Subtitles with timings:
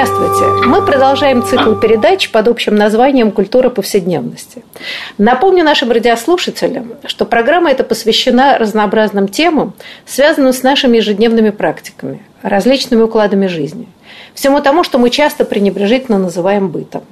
[0.00, 0.68] Здравствуйте.
[0.68, 4.62] Мы продолжаем цикл передач под общим названием «Культура повседневности».
[5.18, 9.74] Напомню нашим радиослушателям, что программа эта посвящена разнообразным темам,
[10.06, 13.88] связанным с нашими ежедневными практиками, различными укладами жизни,
[14.34, 17.02] всему тому, что мы часто пренебрежительно называем бытом.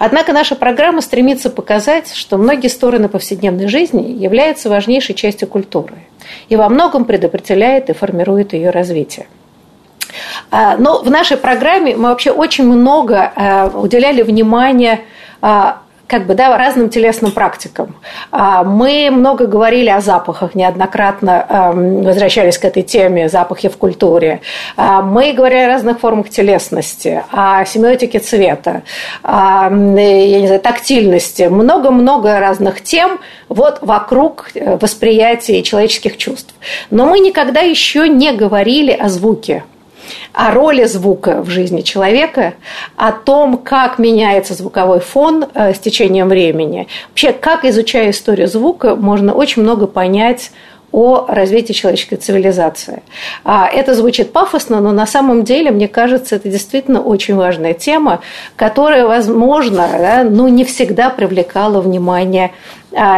[0.00, 5.94] Однако наша программа стремится показать, что многие стороны повседневной жизни являются важнейшей частью культуры
[6.48, 9.26] и во многом предопределяет и формирует ее развитие.
[10.50, 15.00] А, но в нашей программе мы вообще очень много а, уделяли внимания
[15.40, 17.96] а, как бы, да, разным телесным практикам.
[18.30, 24.40] Мы много говорили о запахах, неоднократно возвращались к этой теме «запахи в культуре».
[24.76, 28.82] Мы говорили о разных формах телесности, о семиотике цвета,
[29.24, 31.48] о, я не знаю, тактильности.
[31.48, 36.54] Много-много разных тем вот вокруг э, восприятия человеческих чувств.
[36.90, 39.64] Но мы никогда еще не говорили о звуке
[40.32, 42.54] о роли звука в жизни человека,
[42.96, 46.88] о том, как меняется звуковой фон э, с течением времени.
[47.10, 50.50] Вообще, как изучая историю звука, можно очень много понять
[50.92, 53.02] о развитии человеческой цивилизации.
[53.44, 58.20] А, это звучит пафосно, но на самом деле, мне кажется, это действительно очень важная тема,
[58.56, 62.52] которая, возможно, да, но не всегда привлекала внимание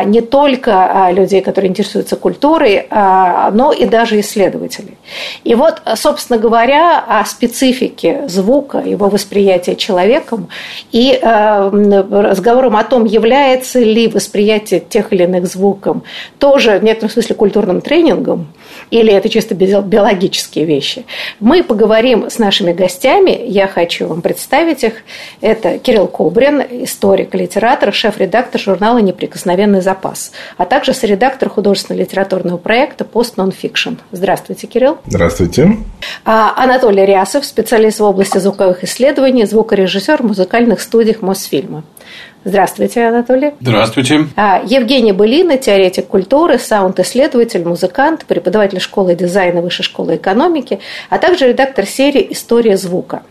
[0.04, 4.96] не только а, людей, которые интересуются культурой, а, но и даже исследователей.
[5.44, 10.48] И вот, собственно говоря, о специфике звука, его восприятия человеком
[10.92, 15.98] и разговором о том, является ли восприятие тех или иных звуков
[16.38, 18.48] тоже в некотором смысле культурным тренингом,
[18.90, 21.04] или это чисто биологические вещи.
[21.40, 23.38] Мы поговорим с нашими гостями.
[23.46, 24.94] Я хочу вам представить их.
[25.40, 33.04] Это Кирилл Кобрин, историк, литератор, шеф-редактор журнала «Неприкосновенный запас», а также соредактор художественного литературного проекта
[33.04, 33.94] «Пост Нонфикшн».
[34.12, 34.98] Здравствуйте, Кирилл.
[35.06, 35.76] Здравствуйте.
[36.24, 41.84] А, Анатолий Рясов, специалист в области звуковых исследований, звукорежиссер в музыкальных студиях Мосфильма.
[42.44, 43.52] Здравствуйте, Анатолий.
[43.60, 44.26] Здравствуйте.
[44.36, 50.78] А, Евгений Былина, теоретик культуры, саунд-исследователь, музыкант, преподаватель школы дизайна Высшей школы экономики,
[51.10, 53.22] а также редактор серии «История звука».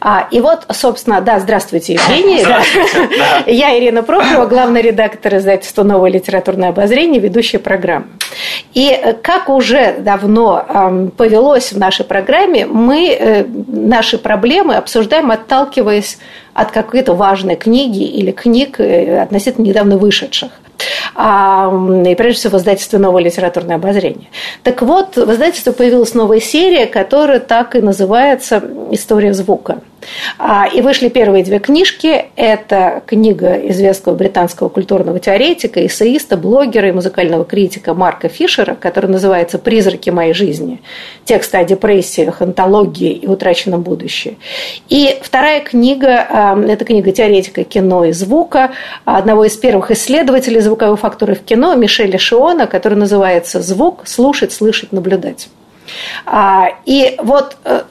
[0.00, 2.42] А, и вот, собственно, да, здравствуйте, Евгений.
[2.42, 3.50] Здравствуйте, да.
[3.50, 8.06] Я Ирина Прохорова, главный редактор издательства «Новое литературное обозрение», ведущая программы.
[8.74, 16.18] И как уже давно эм, повелось в нашей программе, мы э, наши проблемы обсуждаем, отталкиваясь
[16.54, 20.50] от какой-то важной книги или книг, э, относительно недавно вышедших.
[21.14, 21.72] А,
[22.06, 24.28] и прежде всего в издательстве «Новое литературное обозрение».
[24.62, 29.80] Так вот, в издательстве появилась новая серия, которая так и называется «История звука».
[30.38, 32.26] А, и вышли первые две книжки.
[32.36, 39.58] Это книга известного британского культурного теоретика, эссеиста, блогера и музыкального критика Марка Фишера, которая называется
[39.58, 40.80] «Призраки моей жизни.
[41.24, 44.36] Тексты о депрессиях, антологии и утраченном будущем».
[44.88, 48.72] И вторая книга а,– это книга теоретика кино и звука,
[49.04, 54.02] одного из первых исследователей звуковой фактуры в кино Мишеля Шиона, который называется «Звук.
[54.06, 55.48] Слушать, слышать, наблюдать».
[56.26, 57.82] А, и вот э,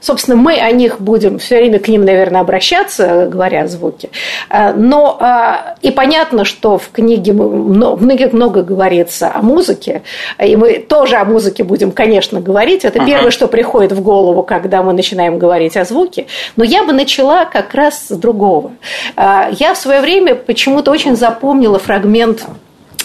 [0.00, 4.10] Собственно, мы о них будем все время к ним, наверное, обращаться, говоря о звуке.
[4.48, 10.02] А, но а, и понятно, что в книге многих много говорится о музыке,
[10.42, 12.84] и мы тоже о музыке будем, конечно, говорить.
[12.84, 16.26] Это первое, что приходит в голову, когда мы начинаем говорить о звуке.
[16.56, 18.72] Но я бы начала как раз с другого.
[19.16, 22.46] А, я в свое время почему-то очень запомнила фрагмент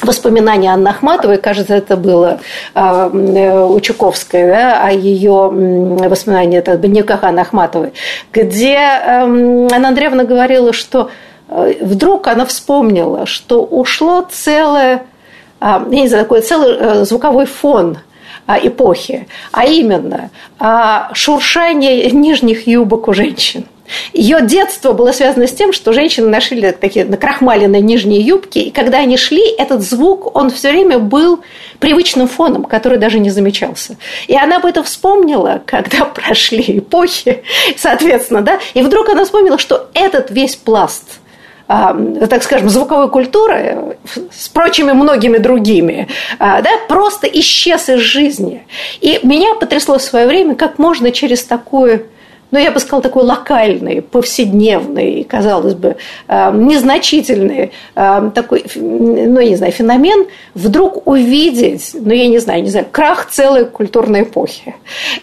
[0.05, 2.39] воспоминания Анны Ахматовой, кажется, это было
[2.73, 5.49] а, у Чуковской, да, о ее
[6.09, 7.93] воспоминания это дневниках Анны Ахматовой,
[8.31, 11.09] где эм, Анна Андреевна говорила, что
[11.50, 15.03] э, вдруг она вспомнила, что ушло целое,
[15.59, 17.97] а, я не знаю, такой целый э, звуковой фон
[18.47, 20.30] эпохи, а именно
[21.13, 23.65] шуршание нижних юбок у женщин.
[24.13, 28.99] Ее детство было связано с тем, что женщины носили такие накрахмаленные нижние юбки, и когда
[28.99, 31.41] они шли, этот звук, он все время был
[31.79, 33.97] привычным фоном, который даже не замечался.
[34.27, 37.43] И она об этом вспомнила, когда прошли эпохи,
[37.77, 41.19] соответственно, да, и вдруг она вспомнила, что этот весь пласт
[41.67, 43.97] так скажем, звуковой культуры
[44.31, 48.67] с прочими многими другими, а, да, просто исчез из жизни.
[49.01, 52.05] И меня потрясло в свое время, как можно через такую
[52.56, 55.98] ну, я бы сказала, такой локальный, повседневный, казалось бы,
[56.30, 62.69] э, незначительный э, такой, ну, не знаю, феномен, вдруг увидеть, ну, я не знаю, не
[62.69, 64.74] знаю, крах целой культурной эпохи.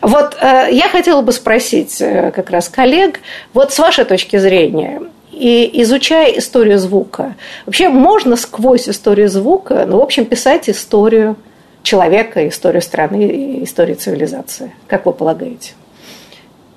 [0.02, 3.20] Вот я хотела бы спросить как раз коллег,
[3.54, 5.00] вот с вашей точки зрения,
[5.32, 7.34] и изучая историю звука,
[7.64, 11.36] вообще можно сквозь историю звука, ну, в общем, писать историю
[11.82, 14.72] человека, историю страны, историю цивилизации.
[14.86, 15.72] Как вы полагаете?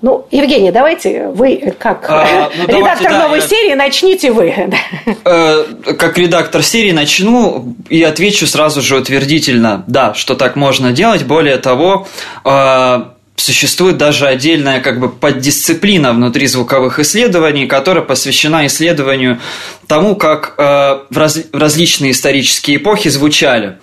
[0.05, 4.53] Ну, Евгений, давайте вы, как а, ну, редактор давайте, новой да, серии, начните вы.
[5.25, 5.63] Э,
[5.97, 11.23] как редактор серии начну и отвечу сразу же утвердительно, да, что так можно делать.
[11.23, 12.07] Более того,
[12.43, 13.03] э,
[13.35, 19.39] существует даже отдельная как бы поддисциплина внутри звуковых исследований, которая посвящена исследованию
[19.87, 23.79] тому, как э, в, раз, различные исторические эпохи звучали.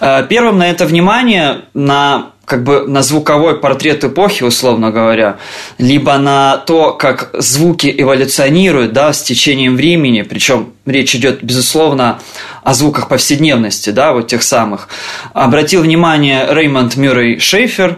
[0.00, 5.38] Э, первым на это внимание на как бы на звуковой портрет эпохи, условно говоря,
[5.78, 12.20] либо на то, как звуки эволюционируют да, с течением времени, причем речь идет, безусловно,
[12.62, 14.88] о звуках повседневности, да, вот тех самых.
[15.34, 17.96] Обратил внимание Реймонд Мюррей Шейфер, э,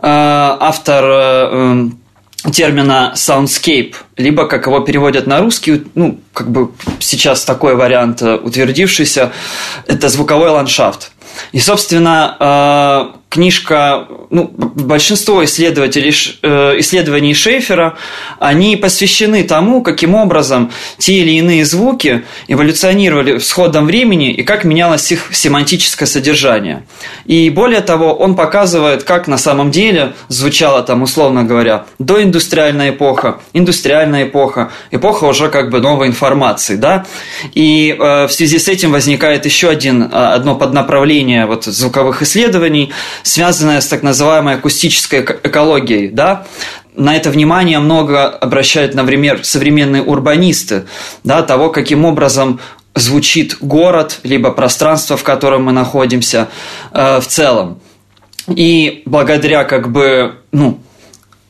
[0.00, 1.88] автор э,
[2.52, 6.70] термина soundscape, либо как его переводят на русский, ну, как бы
[7.00, 9.32] сейчас такой вариант э, утвердившийся,
[9.86, 11.12] это звуковой ландшафт.
[11.52, 16.12] И, собственно, книжка, ну, большинство исследователей,
[16.42, 17.96] э, исследований Шейфера,
[18.40, 24.64] они посвящены тому, каким образом те или иные звуки эволюционировали с ходом времени и как
[24.64, 26.82] менялось их семантическое содержание.
[27.24, 33.38] И более того, он показывает, как на самом деле звучала там, условно говоря, доиндустриальная эпоха,
[33.52, 37.06] индустриальная эпоха, эпоха уже как бы новой информации, да.
[37.54, 42.90] И э, в связи с этим возникает еще один, а, одно поднаправление вот звуковых исследований–
[43.22, 46.46] связанная с так называемой акустической экологией, да,
[46.96, 50.86] на это внимание много обращают, например, современные урбанисты,
[51.24, 52.60] да, того, каким образом
[52.94, 56.48] звучит город, либо пространство, в котором мы находимся
[56.92, 57.80] э, в целом.
[58.48, 60.80] И благодаря как бы, ну,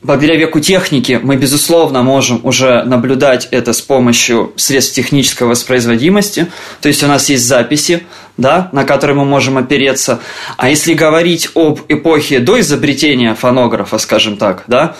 [0.03, 6.47] Благодаря веку техники мы, безусловно, можем уже наблюдать это с помощью средств технической воспроизводимости.
[6.81, 8.03] То есть у нас есть записи,
[8.35, 10.19] да, на которые мы можем опереться.
[10.57, 14.95] А если говорить об эпохе до изобретения фонографа, скажем так, да,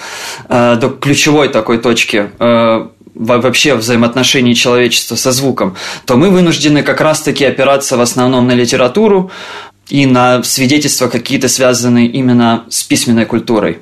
[0.48, 5.76] э, до ключевой такой точки э, вообще взаимоотношений человечества со звуком,
[6.06, 9.32] то мы вынуждены как раз-таки опираться в основном на литературу
[9.90, 13.80] и на свидетельства какие-то связанные именно с письменной культурой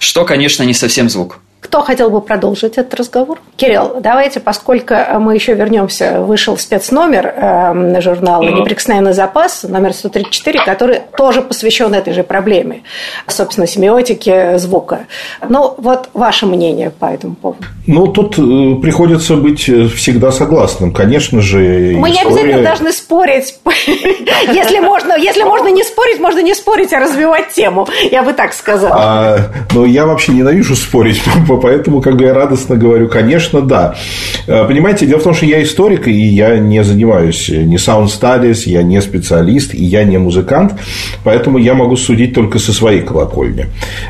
[0.00, 1.38] что, конечно, не совсем звук.
[1.60, 3.38] Кто хотел бы продолжить этот разговор?
[3.56, 11.00] Кирилл, давайте, поскольку мы еще вернемся, вышел спецномер э, журнала «Неприкосновенный запас», номер 134, который
[11.16, 12.82] тоже посвящен этой же проблеме,
[13.26, 15.00] собственно, семиотике звука.
[15.46, 17.64] Ну, вот ваше мнение по этому поводу.
[17.86, 20.92] Ну, тут э, приходится быть э, всегда согласным.
[20.94, 22.12] Конечно же, Мы история...
[22.12, 23.58] не обязательно должны спорить.
[24.52, 27.86] Если можно, если можно не спорить, можно не спорить, а развивать тему.
[28.10, 28.96] Я бы так сказала.
[28.98, 29.38] А,
[29.74, 31.20] но я вообще ненавижу спорить
[31.58, 33.94] поэтому как бы я радостно говорю, конечно, да.
[34.46, 38.62] Э, понимаете, дело в том, что я историк, и я не занимаюсь ни sound studies,
[38.66, 40.74] я не специалист, и я не музыкант,
[41.24, 43.66] поэтому я могу судить только со своей колокольни.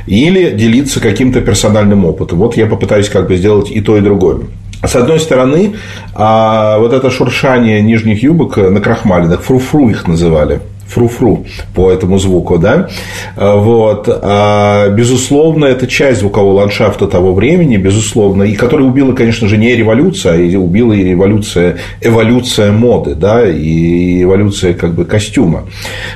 [0.06, 2.38] Или делиться каким-то персональным опытом.
[2.38, 4.40] Вот я попытаюсь как бы сделать и то, и другое.
[4.82, 5.74] С одной стороны,
[6.14, 12.58] а, вот это шуршание нижних юбок на крахмалинах, фру-фру их называли– фру-фру по этому звуку,
[12.58, 12.88] да,
[13.36, 19.56] вот, а, безусловно, это часть звукового ландшафта того времени, безусловно, и которая убила, конечно же,
[19.56, 25.64] не революция, а убила и революция, эволюция моды, да, и эволюция как бы костюма,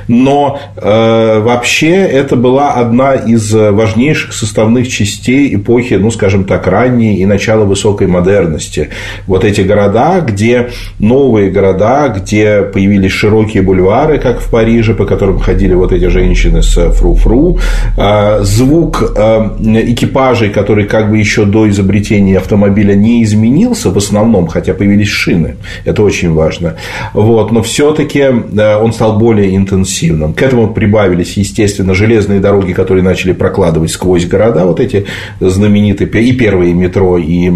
[0.07, 7.17] но э, вообще это была одна из важнейших составных частей эпохи, ну, скажем так, ранней
[7.17, 8.89] и начала высокой модерности,
[9.27, 15.05] вот эти города, где новые города, где появились широкие бульвары, как в Париже, Париже, по
[15.05, 17.59] которым ходили вот эти женщины с фру-фру,
[17.97, 24.47] а, звук а, экипажей, который как бы еще до изобретения автомобиля не изменился в основном,
[24.47, 26.77] хотя появились шины, это очень важно,
[27.13, 30.33] вот, но все-таки а, он стал более интенсивным.
[30.33, 35.05] К этому прибавились, естественно, железные дороги, которые начали прокладывать сквозь города, вот эти
[35.39, 37.51] знаменитые и первые метро, и,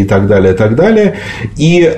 [0.00, 1.14] и так далее, и так далее.
[1.56, 1.88] И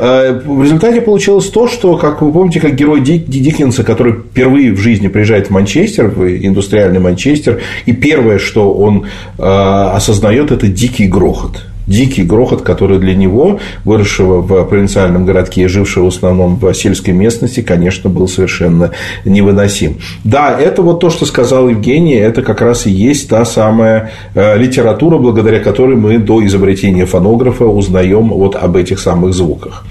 [0.45, 5.07] в результате получилось то, что, как вы помните, как герой Диккенса, который впервые в жизни
[5.07, 9.07] приезжает в Манчестер, в индустриальный Манчестер, и первое, что он
[9.39, 15.67] э, осознает, это дикий грохот дикий грохот, который для него, выросшего в провинциальном городке и
[15.67, 18.93] жившего в основном в сельской местности, конечно, был совершенно
[19.25, 19.99] невыносим.
[20.25, 24.57] Да, это вот то, что сказал Евгений, это как раз и есть та самая э,
[24.57, 29.85] литература, благодаря которой мы до изобретения фонографа узнаем вот об этих самых звуках.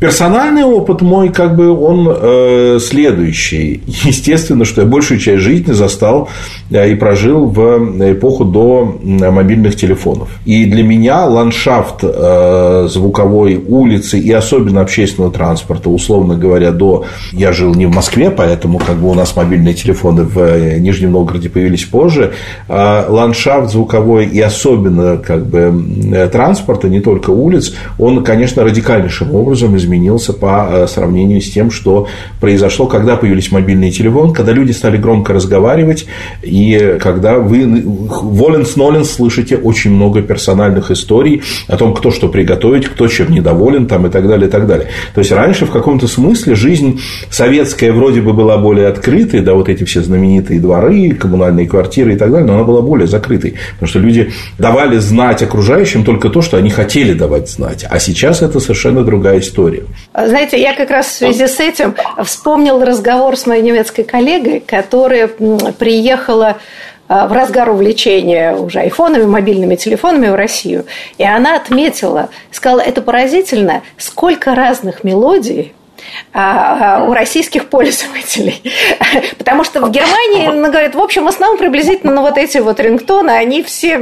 [0.00, 3.80] Персональный опыт мой, как бы, он э, следующий.
[3.86, 6.28] Естественно, что я большую часть жизни застал
[6.70, 10.28] э, и прожил в эпоху до мобильных телефонов.
[10.44, 17.04] И для меня ландшафт э, звуковой улицы и особенно общественного транспорта, условно говоря, до...
[17.32, 21.12] Я жил не в Москве, поэтому как бы у нас мобильные телефоны в э, Нижнем
[21.12, 22.32] Новгороде появились позже.
[22.68, 25.72] Э, ландшафт звуковой и особенно как бы
[26.12, 29.83] э, транспорта, не только улиц, он, конечно, радикальнейшим образом изменился
[30.32, 32.08] по э, сравнению с тем, что
[32.40, 36.06] произошло, когда появились мобильные телефоны, когда люди стали громко разговаривать,
[36.42, 43.08] и когда вы волен-ноленс слышите очень много персональных историй о том, кто что приготовить, кто
[43.08, 44.88] чем недоволен там, и так далее, и так далее.
[45.14, 47.00] То есть, раньше в каком-то смысле жизнь
[47.30, 52.16] советская вроде бы была более открытой, да, вот эти все знаменитые дворы, коммунальные квартиры и
[52.16, 56.42] так далее, но она была более закрытой, потому что люди давали знать окружающим только то,
[56.42, 59.88] что они хотели давать знать, а сейчас это совершенно другая история историю.
[60.14, 65.28] Знаете, я как раз в связи с этим вспомнил разговор с моей немецкой коллегой, которая
[65.28, 66.58] приехала
[67.08, 70.86] а, в разгар увлечения уже айфонами, мобильными телефонами в Россию.
[71.18, 75.74] И она отметила, сказала, это поразительно, сколько разных мелодий
[76.32, 78.62] у российских пользователей.
[79.38, 82.80] Потому что в Германии, ну, говорят, в общем, в основном приблизительно ну, вот эти вот
[82.80, 84.00] рингтоны, они все,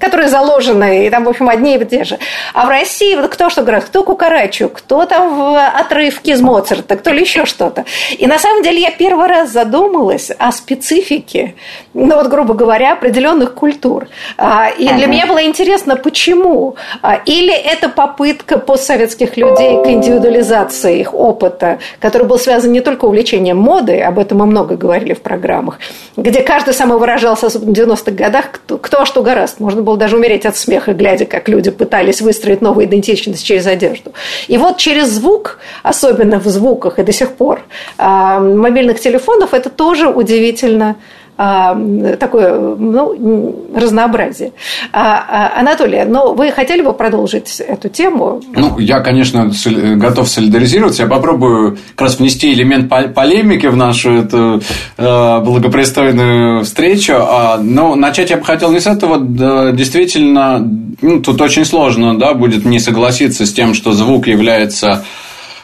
[0.00, 2.18] которые заложены, и там, в общем, одни и те же.
[2.54, 6.96] А в России вот кто что говорит, кто кукарачу, кто там в отрывке из Моцарта,
[6.96, 7.84] кто ли еще что-то.
[8.18, 11.54] И на самом деле я первый раз задумалась о специфике,
[11.94, 14.08] ну вот, грубо говоря, определенных культур.
[14.36, 16.76] А, и для меня было интересно, почему.
[17.26, 23.06] Или это попытка постсоветских людей к индивидуализации их опыта, опыта, который был связан не только
[23.06, 25.78] увлечением модой, об этом мы много говорили в программах,
[26.16, 29.60] где каждый самовыражался, особенно в 90-х годах, кто, кто что гораст.
[29.60, 34.12] Можно было даже умереть от смеха, глядя, как люди пытались выстроить новую идентичность через одежду.
[34.48, 37.62] И вот через звук, особенно в звуках и до сих пор,
[37.98, 41.21] а, мобильных телефонов, это тоже удивительно а,
[42.18, 44.52] такое ну, разнообразие.
[44.92, 48.40] А, а, Анатолий, но вы хотели бы продолжить эту тему?
[48.54, 49.50] Ну, я, конечно,
[49.96, 51.02] готов солидаризироваться.
[51.02, 54.62] Я попробую как раз внести элемент полемики в нашу эту
[54.96, 57.14] благопристойную встречу.
[57.60, 59.18] Но начать я бы хотел не с этого.
[59.72, 60.58] Действительно,
[61.00, 65.04] ну, тут очень сложно да, будет не согласиться с тем, что звук является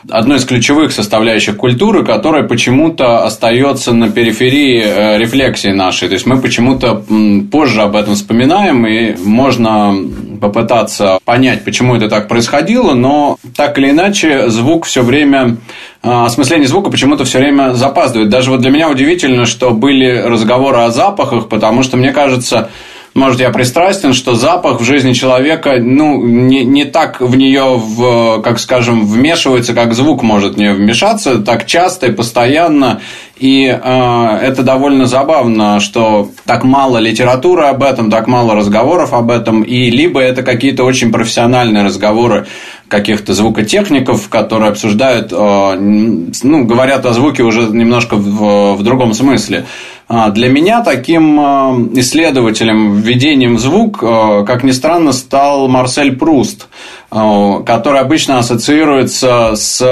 [0.09, 6.09] одной из ключевых составляющих культуры, которая почему-то остается на периферии э, рефлексии нашей.
[6.09, 7.05] То есть мы почему-то
[7.51, 9.95] позже об этом вспоминаем, и можно
[10.41, 15.57] попытаться понять, почему это так происходило, но так или иначе звук все время
[16.03, 18.31] э, осмысление звука почему-то все время запаздывает.
[18.31, 22.71] Даже вот для меня удивительно, что были разговоры о запахах, потому что мне кажется,
[23.19, 28.41] может, я пристрастен, что запах в жизни человека, ну, не, не так в нее, в,
[28.43, 33.01] как скажем, вмешивается, как звук может в нее вмешаться, так часто и постоянно.
[33.39, 39.31] И э, это довольно забавно, что так мало литературы об этом, так мало разговоров об
[39.31, 42.47] этом, и либо это какие-то очень профессиональные разговоры
[42.89, 49.67] каких-то звукотехников, которые обсуждают, э, ну, говорят о звуке уже немножко в, в другом смысле.
[50.11, 56.17] А, для меня таким а, исследователем введением в звук, а, как ни странно, стал Марсель
[56.17, 56.69] Пруст,
[57.11, 59.83] который обычно ассоциируется с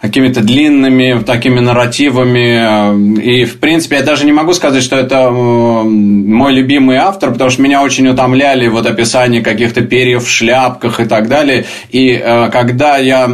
[0.00, 3.20] какими-то длинными такими нарративами.
[3.20, 7.62] И, в принципе, я даже не могу сказать, что это мой любимый автор, потому что
[7.62, 11.64] меня очень утомляли вот описания каких-то перьев в шляпках и так далее.
[11.90, 12.22] И
[12.52, 13.28] когда я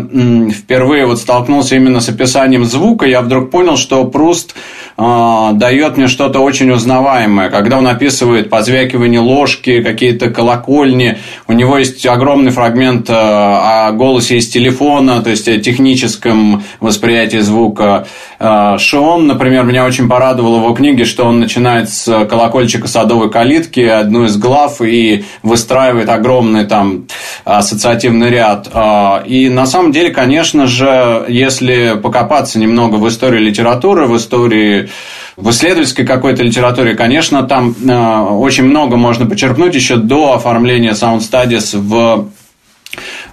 [0.52, 4.54] впервые вот столкнулся именно с описанием звука, я вдруг понял, что Пруст
[4.96, 7.48] дает мне что-то очень узнаваемое.
[7.48, 11.16] Когда он описывает позвякивание ложки, какие-то колокольни,
[11.48, 17.38] у него есть огромный фрагмент э, о голосе из телефона, то есть о техническом восприятии
[17.38, 18.06] звука.
[18.38, 23.30] Э, Шион, например, меня очень порадовал в его книге, что он начинает с колокольчика садовой
[23.30, 27.06] калитки, одну из глав, и выстраивает огромный там
[27.44, 28.68] ассоциативный ряд.
[28.72, 34.88] Э, и на самом деле, конечно же, если покопаться немного в истории литературы, в истории
[35.36, 41.20] в исследовательской какой-то литературе, конечно, там э, очень много можно почерпнуть еще до оформления Sound
[41.20, 42.28] Studies в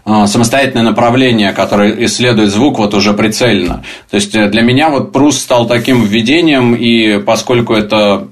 [0.05, 3.83] самостоятельное направление, которое исследует звук вот уже прицельно.
[4.09, 8.27] То есть э, для меня вот Прус стал таким введением, и поскольку это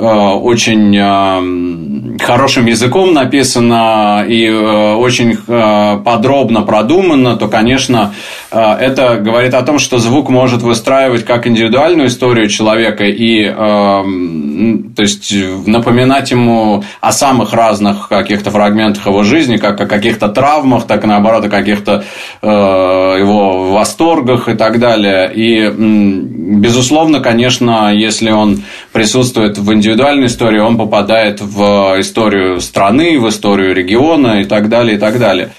[0.00, 8.12] очень хорошим языком написано и очень подробно продумано, то, конечно,
[8.50, 15.32] это говорит о том, что звук может выстраивать как индивидуальную историю человека и, то есть,
[15.66, 21.06] напоминать ему о самых разных каких-то фрагментах его жизни, как о каких-то травмах, так и
[21.06, 22.04] наоборот о каких-то
[22.42, 25.30] его восторгах и так далее.
[25.34, 33.28] И, безусловно, конечно, если он присутствует в индивидуальной истории, он попадает в историю страны, в
[33.28, 35.50] историю региона и так далее, и так далее.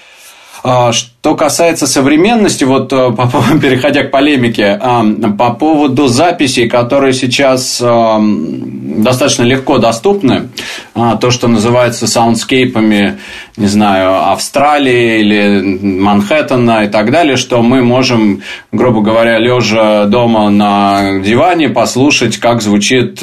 [0.64, 3.12] А, что касается современности, вот э,
[3.62, 5.04] переходя к полемике, а,
[5.38, 10.50] по поводу записей, которые сейчас а, достаточно легко доступны,
[10.94, 13.18] то, что называется саундскейпами,
[13.58, 20.50] не знаю, Австралии или Манхэттена и так далее, что мы можем, грубо говоря, лежа дома
[20.50, 23.20] на диване, послушать, как звучит,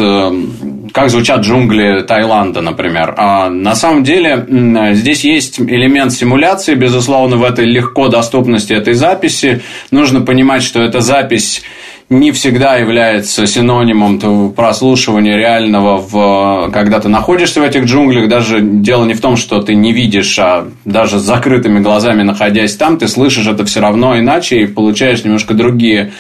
[0.92, 3.14] как звучат джунгли Таиланда, например.
[3.16, 4.47] А на самом деле
[4.95, 9.62] здесь есть элемент симуляции, безусловно, в этой легко доступности этой записи.
[9.90, 11.62] Нужно понимать, что эта запись
[12.11, 18.28] не всегда является синонимом прослушивания реального, в, когда ты находишься в этих джунглях.
[18.28, 22.76] Даже дело не в том, что ты не видишь, а даже с закрытыми глазами находясь
[22.76, 26.12] там, ты слышишь это все равно иначе и получаешь немножко другие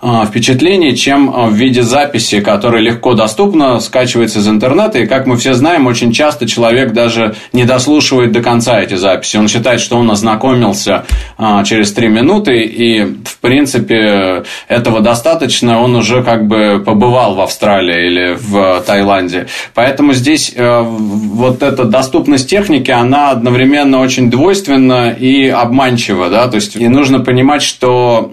[0.00, 4.98] а, впечатлений, чем а, в виде записи, которая легко доступна, скачивается из интернета.
[4.98, 9.38] И, как мы все знаем, очень часто человек даже не дослушивает до конца эти записи.
[9.38, 11.06] Он считает, что он ознакомился
[11.38, 15.80] а, через три минуты, и, в принципе, этого достаточно.
[15.80, 19.46] Он уже как бы побывал в Австралии или в Таиланде.
[19.74, 26.28] Поэтому здесь э, вот эта доступность техники, она одновременно очень двойственна и обманчива.
[26.28, 26.48] Да?
[26.48, 28.30] То есть, и нужно понимать, что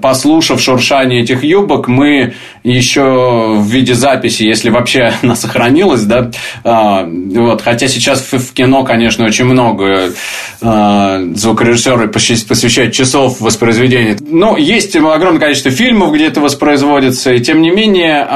[0.00, 6.30] послушав шуршание шуршание этих юбок мы еще в виде записи, если вообще она сохранилась, да,
[6.64, 10.12] а, вот, хотя сейчас в, кино, конечно, очень много
[10.62, 14.16] а, звукорежиссеры посвящают часов воспроизведения.
[14.20, 18.26] Но есть огромное количество фильмов, где это воспроизводится, и тем не менее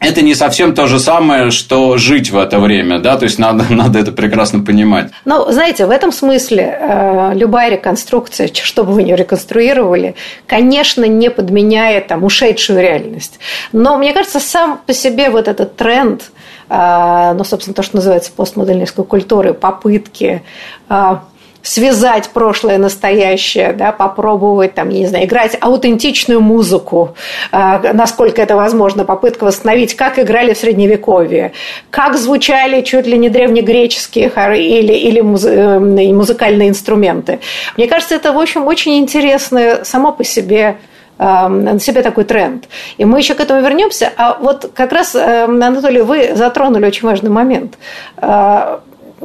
[0.00, 3.66] это не совсем то же самое, что жить в это время, да, то есть надо,
[3.70, 5.10] надо это прекрасно понимать.
[5.26, 10.14] Ну, знаете, в этом смысле э, любая реконструкция, что бы вы ни реконструировали,
[10.46, 13.38] конечно, не подменяет там ушедшую реальность.
[13.72, 16.30] Но мне кажется, сам по себе вот этот тренд,
[16.70, 20.42] э, ну, собственно, то, что называется постмодернистской культурой, попытки
[20.88, 21.16] э,
[21.62, 27.14] связать прошлое настоящее, да, попробовать там, я не знаю, играть аутентичную музыку,
[27.52, 31.52] э, насколько это возможно, попытка восстановить, как играли в Средневековье,
[31.90, 37.40] как звучали чуть ли не древнегреческие или, или э, музыкальные инструменты.
[37.76, 40.76] Мне кажется, это, в общем, очень интересно само по себе
[41.18, 42.64] э, на себе такой тренд.
[42.96, 44.10] И мы еще к этому вернемся.
[44.16, 47.74] А вот как раз, Анатолий, вы затронули очень важный момент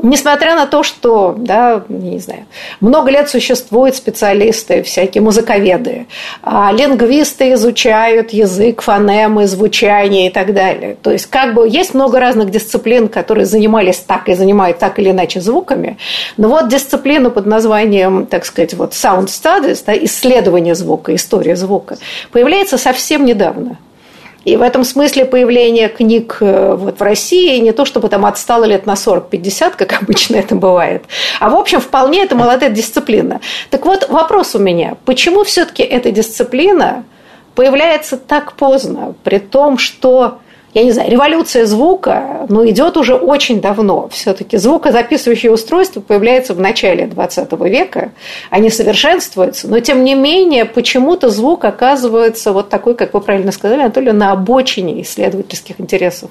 [0.01, 2.45] несмотря на то, что, да, не знаю,
[2.81, 6.07] много лет существуют специалисты, всякие музыковеды,
[6.41, 10.97] а лингвисты изучают язык, фонемы, звучание и так далее.
[11.01, 15.11] То есть, как бы, есть много разных дисциплин, которые занимались так и занимают так или
[15.11, 15.97] иначе звуками,
[16.37, 21.97] но вот дисциплина под названием, так сказать, вот sound studies, да, исследование звука, история звука,
[22.31, 23.77] появляется совсем недавно.
[24.45, 28.65] И в этом смысле появление книг э, вот в России не то чтобы там отстало
[28.65, 31.03] лет на 40-50, как обычно это бывает,
[31.39, 33.41] а в общем вполне это молодая дисциплина.
[33.71, 37.03] Так вот, вопрос у меня, почему все-таки эта дисциплина
[37.55, 40.39] появляется так поздно, при том, что
[40.75, 44.09] я не знаю, революция звука, ну, идет уже очень давно.
[44.09, 48.11] Все-таки звукозаписывающие устройства появляются в начале 20 века,
[48.49, 53.83] они совершенствуются, но тем не менее почему-то звук оказывается вот такой, как вы правильно сказали,
[53.83, 56.29] Анатолий, на обочине исследовательских интересов.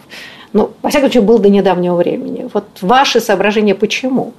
[0.52, 2.46] Ну, во всяком случае, был до недавнего времени.
[2.52, 4.34] Вот ваши соображения почему?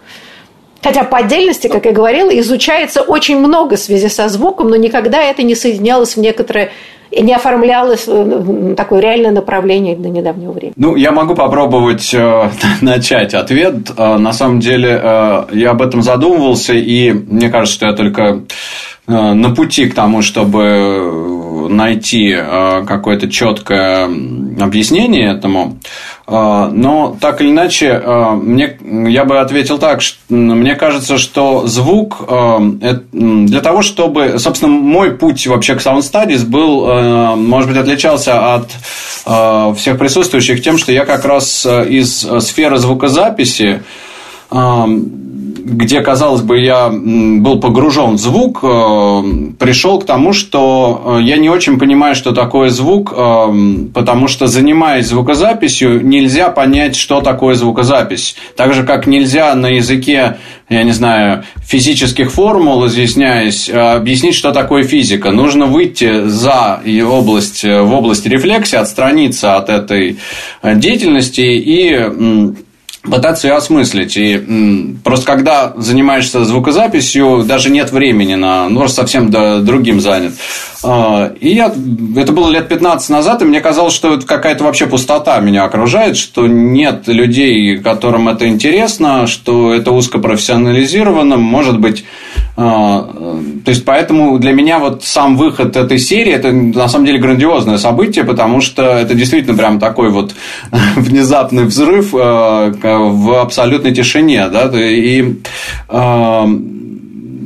[0.86, 5.20] Хотя по отдельности, как я говорила, изучается очень много в связи со звуком, но никогда
[5.20, 6.70] это не соединялось в некоторое
[7.12, 10.74] не оформлялось э, такое реальное направление до недавнего времени?
[10.76, 12.50] Ну, я могу попробовать э,
[12.82, 13.90] начать ответ.
[13.98, 18.42] Э, на самом деле, э, я об этом задумывался, и мне кажется, что я только
[19.08, 21.45] э, на пути к тому, чтобы
[21.76, 24.06] найти э, какое-то четкое
[24.60, 25.80] объяснение этому.
[26.28, 31.68] А, но так или иначе, а, мне, я бы ответил так, что, мне кажется, что
[31.68, 32.28] звук
[33.12, 39.78] для того, чтобы, собственно, мой путь вообще к Sound Studies был, может быть, отличался от
[39.78, 43.84] всех присутствующих тем, что я как раз из сферы звукозаписи
[45.66, 49.24] где, казалось бы, я был погружен в звук, э,
[49.58, 53.14] пришел к тому, что э, я не очень понимаю, что такое звук,
[53.94, 58.36] потому что, занимаясь звукозаписью, нельзя понять, что такое звукозапись.
[58.56, 60.38] Так же, как нельзя на языке,
[60.70, 65.32] я не знаю, физических формул, изъясняясь, объяснить, что такое физика.
[65.32, 70.18] Нужно выйти за область, в область рефлексии, отстраниться от этой
[70.64, 72.56] деятельности и
[73.10, 74.18] пытаться ее осмыслить.
[74.18, 78.70] И просто когда занимаешься звукозаписью, даже нет времени на...
[78.70, 80.34] Ну, совсем другим занят.
[80.84, 81.74] А, и я,
[82.16, 86.48] это было лет 15 назад, и мне казалось, что какая-то вообще пустота меня окружает, что
[86.48, 92.06] нет людей, которым это интересно, что это узкопрофессионализировано, может быть...
[92.58, 93.02] А,
[93.66, 97.78] то есть, поэтому для меня вот сам выход этой серии, это на самом деле грандиозное
[97.78, 100.34] событие, потому что это действительно прям такой вот
[100.96, 105.36] внезапный взрыв а, в абсолютной тишине, да, и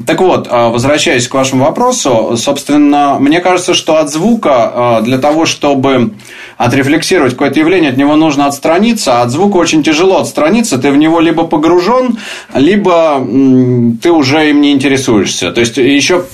[0.10, 5.20] так вот, а, возвращаясь к вашему вопросу, собственно, мне кажется, что от звука а, для
[5.20, 6.14] того, чтобы
[6.60, 10.98] отрефлексировать какое-то явление, от него нужно отстраниться, а от звука очень тяжело отстраниться, ты в
[10.98, 12.18] него либо погружен,
[12.54, 13.26] либо
[14.02, 15.52] ты уже им не интересуешься.
[15.52, 16.26] То есть, еще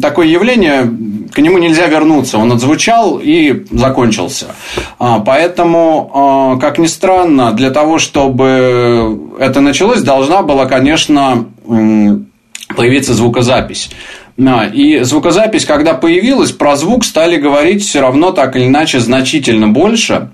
[0.00, 0.90] такое явление,
[1.30, 4.46] к нему нельзя вернуться, он отзвучал и закончился.
[4.98, 11.44] А, поэтому, как ни странно, для того, чтобы это началось, должна была, конечно,
[12.74, 13.90] появиться звукозапись.
[14.36, 20.30] И звукозапись, когда появилась, про звук стали говорить все равно так или иначе значительно больше.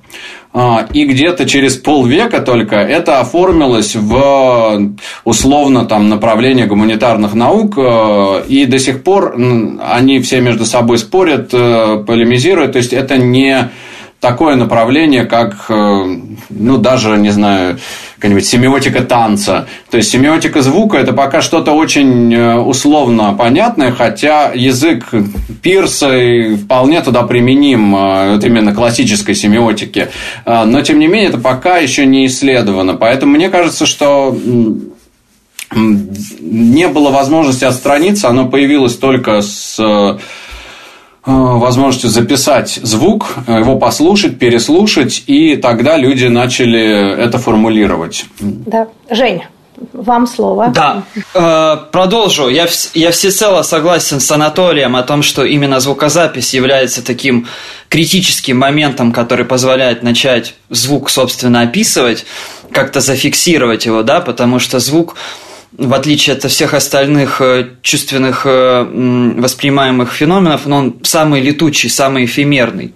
[0.53, 8.45] А, и где-то через полвека только это оформилось в условно там направление гуманитарных наук, э,
[8.49, 13.71] и до сих пор они все между собой спорят, э, полемизируют, то есть это не
[14.21, 16.17] такое направление, как, э,
[16.51, 17.79] ну, даже, не знаю,
[18.17, 19.67] какая-нибудь семиотика танца.
[19.91, 25.09] То есть, семиотика звука– это пока что-то очень э, условно понятное, хотя язык
[25.63, 26.11] Пирса
[26.63, 30.09] вполне туда применим, э, вот именно классической семиотики.
[30.45, 32.95] Но, тем не менее, это пока еще не исследовано.
[32.95, 34.37] Поэтому мне кажется, что
[35.73, 40.19] не было возможности отстраниться, оно появилось только с
[41.27, 48.25] возможностью записать звук, э, его послушать, переслушать, и тогда люди начали это формулировать.
[48.41, 48.89] Да.
[49.11, 49.49] Женя,
[49.93, 50.69] вам слово.
[50.69, 51.05] Да,
[51.35, 52.49] э, продолжу.
[52.49, 57.47] Я, я всецело согласен с Анатолием о том, что именно звукозапись является таким
[57.89, 62.25] критическим моментом, который позволяет начать звук, собственно, описывать,
[62.73, 65.17] как-то зафиксировать его, да, потому что звук
[65.73, 68.83] в отличие от всех остальных э, чувственных э,
[69.39, 72.93] воспринимаемых феноменов, он самый летучий, самый эфемерный.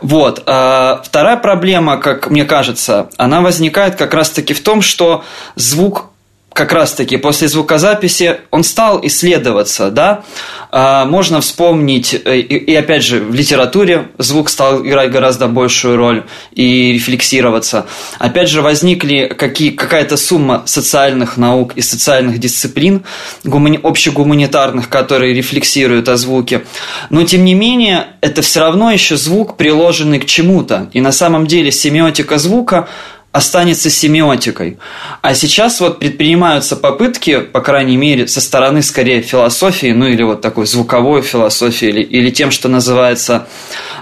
[0.00, 0.42] Вот.
[0.46, 5.24] А вторая проблема, как мне кажется, она возникает как раз-таки в том, что
[5.56, 6.09] звук
[6.52, 10.24] как раз-таки после звукозаписи он стал исследоваться, да,
[10.72, 16.24] а, можно вспомнить, э, и, опять же, в литературе звук стал играть гораздо большую роль
[16.52, 17.86] и рефлексироваться.
[18.18, 23.04] Опять же, возникли какие, какая-то сумма социальных наук и социальных дисциплин,
[23.44, 26.62] гумани, общегуманитарных, которые рефлексируют о звуке.
[27.10, 30.88] Но, тем не менее, это все равно еще звук, приложенный к чему-то.
[30.92, 32.88] И на самом деле семиотика звука
[33.32, 34.78] останется семиотикой.
[35.22, 40.40] А сейчас вот предпринимаются попытки, по крайней мере, со стороны скорее философии, ну или вот
[40.40, 43.46] такой звуковой философии, или, или тем, что называется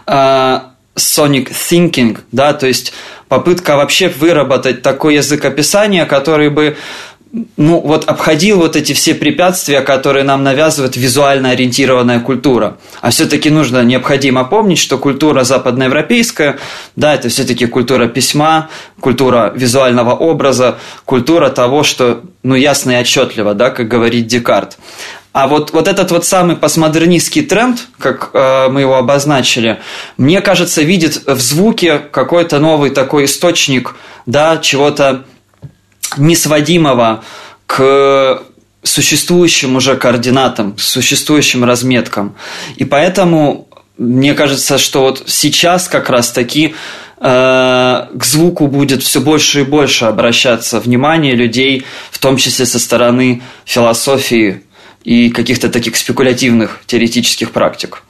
[0.07, 0.61] э,
[0.97, 2.93] sonic thinking, да, то есть
[3.29, 6.77] попытка вообще выработать такой язык описания, который бы
[7.57, 12.79] ну, вот обходил вот эти все препятствия, которые нам навязывает визуально ориентированная культура.
[13.01, 16.59] А все-таки нужно необходимо помнить, что культура западноевропейская,
[16.97, 23.55] да, это все-таки культура письма, культура визуального образа, культура того, что, ну, ясно и отчетливо,
[23.55, 24.79] да, как говорит Декарт.
[25.33, 29.79] А вот, вот этот вот самый постмодернистский тренд, как э, мы его обозначили,
[30.17, 35.25] мне кажется, видит в звуке какой-то новый такой источник, да, чего-то
[36.17, 37.25] несводимого
[37.67, 38.43] к
[38.83, 42.37] существующим уже координатам, к существующим разметкам.
[42.77, 43.69] И поэтому
[43.99, 46.75] мне кажется, что вот сейчас как раз таки
[47.19, 52.79] э, к звуку будет все больше и больше обращаться внимание людей, в том числе со
[52.79, 54.63] стороны философии
[55.03, 58.03] и каких-то таких спекулятивных теоретических практик.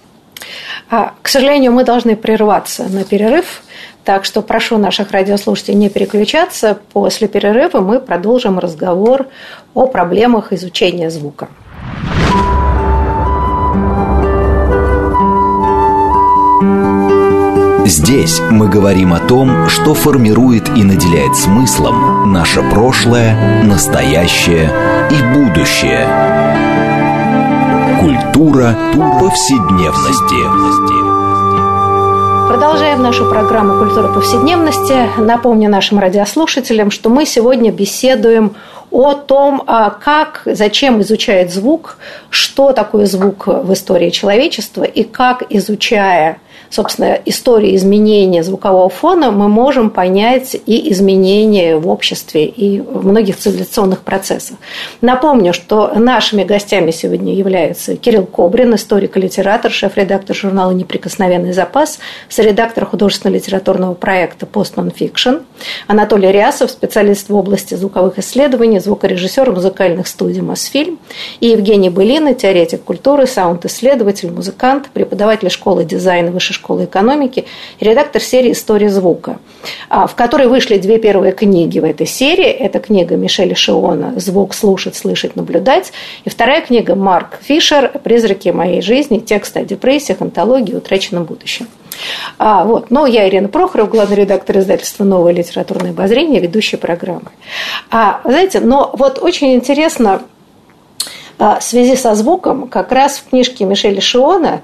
[0.90, 3.62] А, к сожалению, мы должны прерваться на перерыв.
[4.08, 6.78] Так что прошу наших радиослушателей не переключаться.
[6.94, 9.26] После перерыва мы продолжим разговор
[9.74, 11.48] о проблемах изучения звука.
[17.84, 24.70] Здесь мы говорим о том, что формирует и наделяет смыслом наше прошлое, настоящее
[25.10, 26.06] и будущее.
[28.00, 28.74] Культура
[29.20, 31.07] повседневности.
[32.48, 35.20] Продолжаем нашу программу «Культура повседневности».
[35.20, 38.56] Напомню нашим радиослушателям, что мы сегодня беседуем
[38.90, 41.98] о том, а, как, зачем изучает звук,
[42.30, 49.48] что такое звук в истории человечества и как, изучая собственно, истории изменения звукового фона, мы
[49.48, 54.58] можем понять и изменения в обществе, и в многих цивилизационных процессах.
[55.00, 61.98] Напомню, что нашими гостями сегодня являются Кирилл Кобрин, историк и литератор, шеф-редактор журнала «Неприкосновенный запас»,
[62.28, 65.42] соредактор художественно-литературного проекта «Post Non-Fiction»,
[65.86, 70.98] Анатолий Рясов, специалист в области звуковых исследований, звукорежиссер музыкальных студий «Мосфильм»,
[71.40, 77.46] и Евгений Былина, теоретик культуры, саунд-исследователь, музыкант, преподаватель школы дизайна Высшей школы экономики,
[77.80, 79.38] редактор серии «История звука»,
[79.88, 82.48] а, в которой вышли две первые книги в этой серии.
[82.48, 85.92] Это книга Мишеля Шиона «Звук слушать, слышать, наблюдать».
[86.24, 89.18] И вторая книга Марк Фишер «Призраки моей жизни.
[89.18, 91.68] Тексты о депрессиях, антологии, утраченном будущем».
[92.38, 92.90] А, вот.
[92.90, 97.30] Но я Ирина Прохоров, главный редактор издательства «Новое литературное обозрение», ведущая программы.
[97.90, 100.22] А, знаете, но вот очень интересно
[101.38, 104.62] а, в связи со звуком, как раз в книжке Мишеля Шиона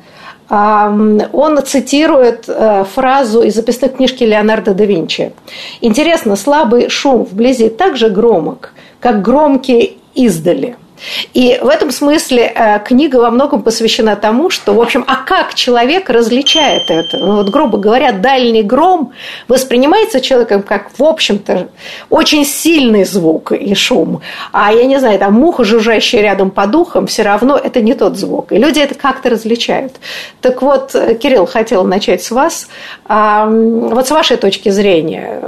[0.49, 5.33] он цитирует э, фразу из записных книжки Леонардо да Винчи.
[5.81, 10.77] Интересно, слабый шум вблизи так же громок, как громкий издали–
[11.33, 15.55] и в этом смысле э, книга во многом посвящена тому, что, в общем, а как
[15.55, 17.19] человек различает это?
[17.19, 19.13] Ну, вот, грубо говоря, дальний гром
[19.49, 21.69] воспринимается человеком как, в общем-то,
[22.11, 24.21] очень сильный звук и шум.
[24.53, 28.17] А я не знаю, там муха, жужжащая рядом по духам, все равно это не тот
[28.17, 28.53] звук.
[28.53, 29.95] И люди это как-то различают.
[30.41, 32.69] Так вот, э, Кирилл, хотел начать с вас.
[33.07, 35.41] Вот с вашей точки зрения,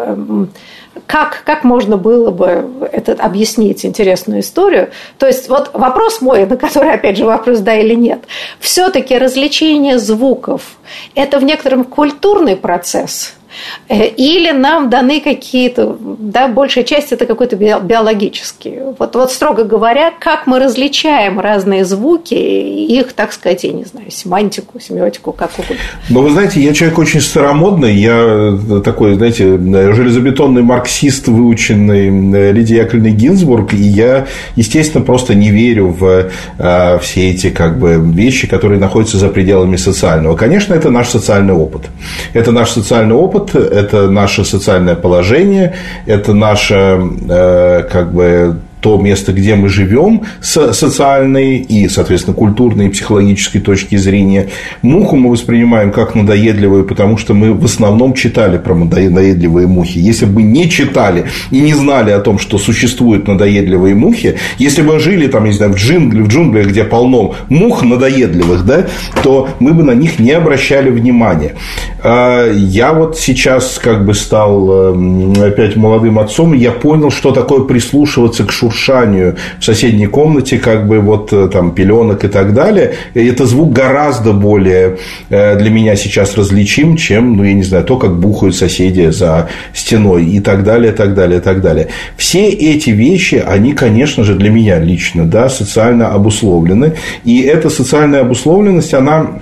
[1.07, 4.91] как, как можно было бы это, объяснить интересную историю.
[5.19, 8.25] То есть вот вопрос мой, на который, опять же, вопрос да или нет.
[8.61, 10.63] Все-таки развлечение звуков–
[11.15, 13.35] это в некотором культурный процесс–
[13.89, 18.79] или нам даны какие-то, да, большая часть это какой-то биологический.
[18.99, 24.11] Вот, вот строго говоря, как мы различаем разные звуки, их, так сказать, я не знаю,
[24.11, 25.77] семантику, семиотику, как угодно.
[26.09, 29.57] Но вы знаете, я человек очень старомодный, я такой, знаете,
[29.95, 37.31] железобетонный марксист, выученный Лидией Яковлевной Гинзбург, и я, естественно, просто не верю в э, все
[37.31, 40.37] эти как бы, вещи, которые находятся за пределами социального.
[40.37, 41.83] Конечно, это наш социальный опыт.
[42.33, 45.75] Это наш социальный опыт, это наше социальное положение,
[46.07, 52.87] это наше э, как бы то место, где мы живем, с социальной и, соответственно, культурной
[52.87, 54.47] и психологической точки зрения.
[54.83, 59.99] Муху мы воспринимаем как надоедливую, потому что мы в основном читали про надоедливые мухи.
[59.99, 65.01] Если бы не читали и не знали о том, что существуют надоедливые мухи, если бы
[65.01, 68.87] жили там, не знаю, в джунглях, в джунглях где полно мух надоедливых, да,
[69.25, 71.57] то мы бы на них не обращали внимания.
[72.09, 77.33] А я вот сейчас как бы стал эм, опять молодым отцом, и я понял, что
[77.33, 82.55] такое прислушиваться к шуршанию в соседней комнате, как бы вот э, там пеленок и так
[82.55, 82.95] далее.
[83.15, 84.99] И это звук гораздо более
[85.31, 89.49] э, для меня сейчас различим, чем, ну, я не знаю, то, как бухают соседи за
[89.75, 91.89] стеной и так далее, так далее, так далее.
[92.17, 96.93] Все эти вещи, они, конечно же, для меня лично, да, социально обусловлены.
[97.25, 99.41] И эта социальная обусловленность, она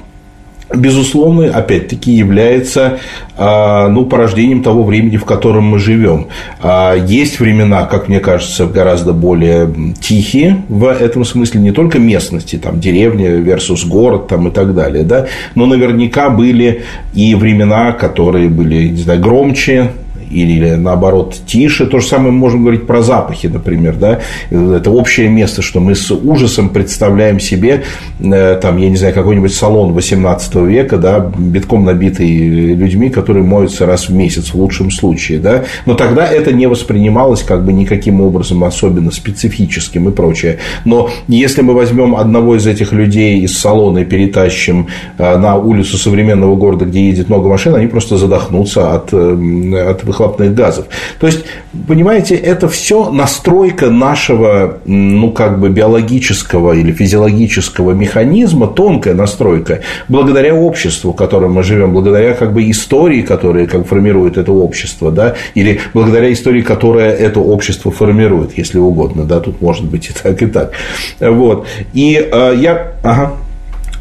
[0.77, 2.99] безусловно, опять-таки, является
[3.37, 6.29] а, ну, порождением того времени, в котором мы живем.
[6.61, 12.57] А, есть времена, как мне кажется, гораздо более тихие в этом смысле, не только местности,
[12.57, 16.83] там, деревня versus город там, и так далее, да, но наверняка были
[17.15, 19.91] и времена, которые были, не знаю, громче,
[20.31, 21.87] или наоборот тише.
[21.87, 23.97] То же самое мы можем говорить про запахи, например.
[23.97, 24.21] Да?
[24.51, 27.85] Это общее место, что мы с ужасом представляем себе,
[28.21, 33.87] э, там, я не знаю, какой-нибудь салон 18 века, да, битком набитый людьми, которые моются
[33.87, 35.39] раз в месяц в лучшем случае.
[35.39, 35.65] Да?
[35.87, 40.59] Но тогда это не воспринималось как бы никаким образом особенно специфическим и прочее.
[40.85, 45.99] Но если мы возьмем одного из этих людей из салона и перетащим э, на улицу
[45.99, 50.87] современного города, где едет много машин, они просто задохнутся от, э, от выхлопных газов.
[51.19, 51.45] То есть,
[51.89, 60.55] понимаете, это все настройка нашего, ну, как бы биологического или физиологического механизма, тонкая настройка, благодаря
[60.55, 65.35] обществу, в котором мы живем, благодаря как бы истории, которые как формируют это общество, да,
[65.55, 70.43] или благодаря истории, которая это общество формирует, если угодно, да, тут может быть и так,
[70.43, 70.73] и так.
[71.21, 71.67] Вот.
[71.93, 72.93] И э, я...
[73.03, 73.33] Ага.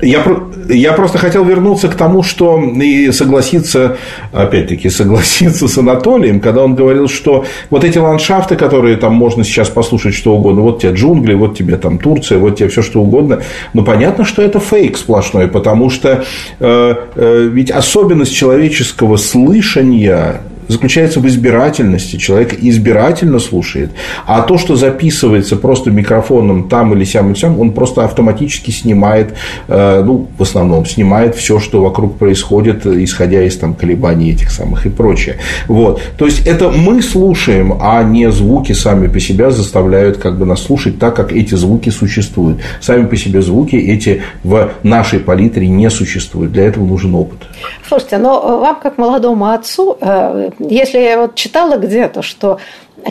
[0.01, 0.25] Я,
[0.69, 3.97] я просто хотел вернуться к тому, что и согласиться,
[4.31, 9.69] опять-таки, согласиться с Анатолием, когда он говорил, что вот эти ландшафты, которые там можно сейчас
[9.69, 13.41] послушать что угодно, вот тебе джунгли, вот тебе там Турция, вот тебе все что угодно,
[13.73, 16.23] ну понятно, что это фейк сплошной, потому что
[16.59, 20.41] э, э, ведь особенность человеческого слышания
[20.73, 22.17] заключается в избирательности.
[22.17, 23.91] Человек избирательно слушает.
[24.25, 29.35] А то, что записывается просто микрофоном там или сям или сям, он просто автоматически снимает,
[29.67, 34.85] э, ну, в основном, снимает все, что вокруг происходит, исходя из там, колебаний этих самых
[34.85, 35.37] и прочее.
[35.67, 36.01] Вот.
[36.17, 40.63] То есть, это мы слушаем, а не звуки сами по себе заставляют как бы нас
[40.63, 42.59] слушать так, как эти звуки существуют.
[42.81, 46.51] Сами по себе звуки эти в нашей палитре не существуют.
[46.51, 47.39] Для этого нужен опыт.
[47.87, 52.59] Слушайте, но вам, как молодому отцу, э, если я вот читала где-то, что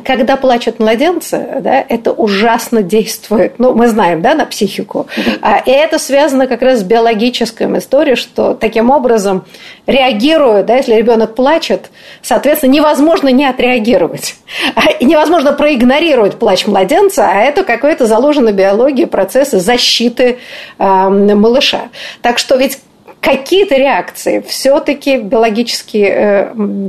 [0.04, 3.58] когда плачут младенцы, да, это ужасно действует.
[3.58, 5.06] Ну, мы знаем, да, на психику.
[5.42, 9.44] А, и это связано как раз с биологической историей, что таким образом
[9.86, 11.90] реагируют, да, если ребенок плачет,
[12.22, 14.36] соответственно, невозможно не отреагировать.
[15.00, 20.38] И невозможно проигнорировать плач младенца, а это какой-то заложенный биологии процессы защиты
[20.78, 21.88] э, малыша.
[22.22, 22.78] Так что ведь
[23.22, 26.88] какие-то реакции все-таки биологически э,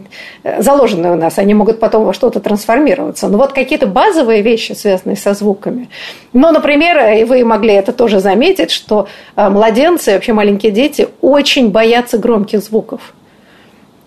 [0.60, 3.28] заложены у нас, они могут потом во что-то трансформироваться.
[3.28, 5.90] Но вот какие-то базовые вещи, связанные со звуками.
[6.34, 11.70] Ну, например, и вы могли это тоже заметить, что э, младенцы, вообще маленькие дети очень
[11.70, 13.14] боятся громких звуков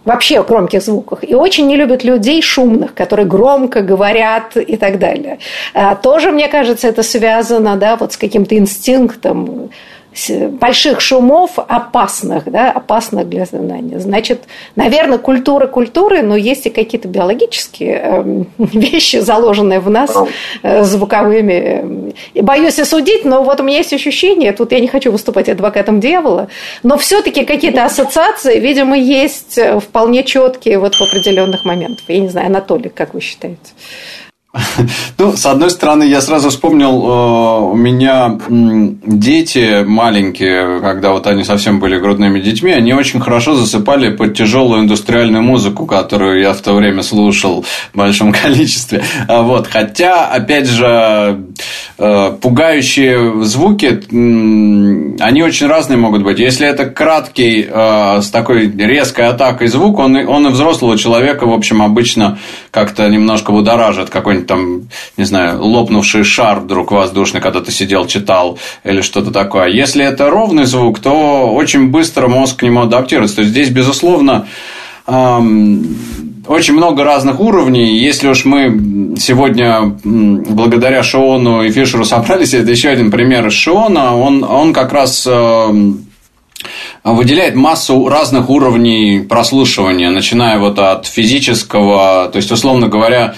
[0.05, 1.29] вообще громких звуках.
[1.29, 5.39] И очень не любят людей шумных, которые громко говорят и так далее.
[5.75, 9.71] А тоже, мне кажется, это связано да, вот с каким-то инстинктом
[10.61, 14.01] больших шумов опасных, да, опасных для сознания.
[14.01, 20.17] Значит, наверное, культура культуры, но есть и какие-то биологические эм, вещи, заложенные в нас
[20.63, 22.15] э, звуковыми.
[22.35, 26.01] И боюсь осудить, но вот у меня есть ощущение, тут я не хочу выступать адвокатом
[26.01, 26.49] дьявола,
[26.83, 32.05] но все-таки какие-то ассоциации, видимо, есть э, вполне четкие вот в определенных моментах.
[32.09, 33.59] Я не знаю, Анатолий, как вы считаете?
[35.19, 41.45] Ну, с одной стороны, я сразу вспомнил, э, у меня дети маленькие, когда вот они
[41.45, 46.61] совсем были грудными детьми, они очень хорошо засыпали под тяжелую индустриальную музыку, которую я в
[46.61, 49.03] то время слушал в большом количестве.
[49.29, 49.67] А вот.
[49.67, 51.46] Хотя, опять же,
[51.97, 54.01] пугающие звуки,
[55.21, 56.39] они очень разные могут быть.
[56.39, 61.53] Если это краткий, э, с такой резкой атакой звук, он, он и взрослого человека, в
[61.53, 62.39] общем, обычно
[62.71, 68.59] как-то немножко будоражит какой-нибудь там, не знаю, лопнувший шар вдруг воздушный, когда ты сидел, читал
[68.85, 69.69] или что-то такое.
[69.69, 73.37] Если это ровный звук, то очень быстро мозг к нему адаптируется.
[73.37, 74.47] То есть здесь, безусловно,
[76.49, 77.99] очень много разных уровней.
[77.99, 84.17] Если уж мы сегодня благодаря Шиону и Фишеру собрались, это еще один пример из Шиона,
[84.17, 85.27] он, он как раз
[87.05, 93.35] выделяет массу разных уровней прослушивания, начиная вот от физического, то есть, условно говоря,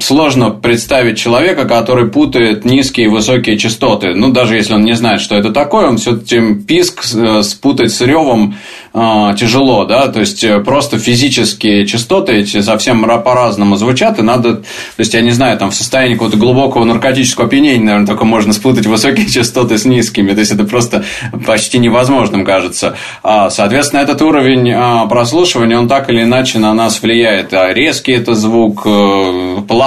[0.00, 4.14] сложно представить человека, который путает низкие и высокие частоты.
[4.14, 8.00] Ну, даже если он не знает, что это такое, он все-таки писк э, спутать с
[8.00, 8.56] ревом
[8.94, 14.56] э, тяжело, да, то есть э, просто физические частоты эти совсем по-разному звучат, и надо,
[14.56, 14.64] то
[14.98, 18.86] есть я не знаю, там в состоянии какого-то глубокого наркотического опьянения, наверное, только можно спутать
[18.86, 21.04] высокие частоты с низкими, то есть это просто
[21.46, 22.96] почти невозможным кажется.
[23.22, 24.74] А, соответственно, этот уровень
[25.08, 27.52] прослушивания, он так или иначе на нас влияет.
[27.54, 29.85] А резкий это звук, плавный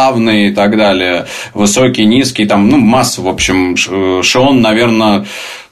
[0.50, 3.76] и так далее, высокий, низкий, там, ну, масса, в общем,
[4.24, 5.26] Шон, наверное, Э,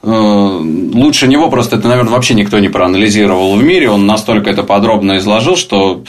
[0.04, 3.90] лучше него просто это, наверное, вообще никто не проанализировал в мире.
[3.90, 6.04] Он настолько это подробно изложил, что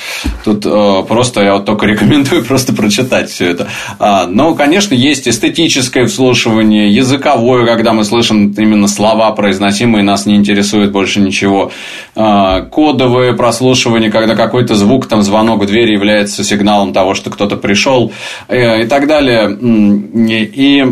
[0.44, 3.68] тут э, просто я вот только рекомендую просто прочитать все это.
[3.98, 10.37] А, но, конечно, есть эстетическое вслушивание, языковое, когда мы слышим именно слова произносимые, нас не
[10.37, 11.72] интересует больше ничего.
[12.14, 17.57] А, кодовое прослушивание, когда какой-то звук, там звонок в двери является сигналом того, что кто-то
[17.57, 18.12] пришел
[18.48, 19.57] э, и так далее.
[19.59, 20.85] И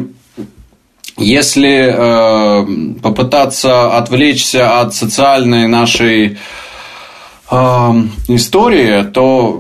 [1.17, 2.67] если э,
[3.03, 6.39] попытаться отвлечься от социальной нашей
[7.51, 7.57] э,
[8.29, 9.59] истории, то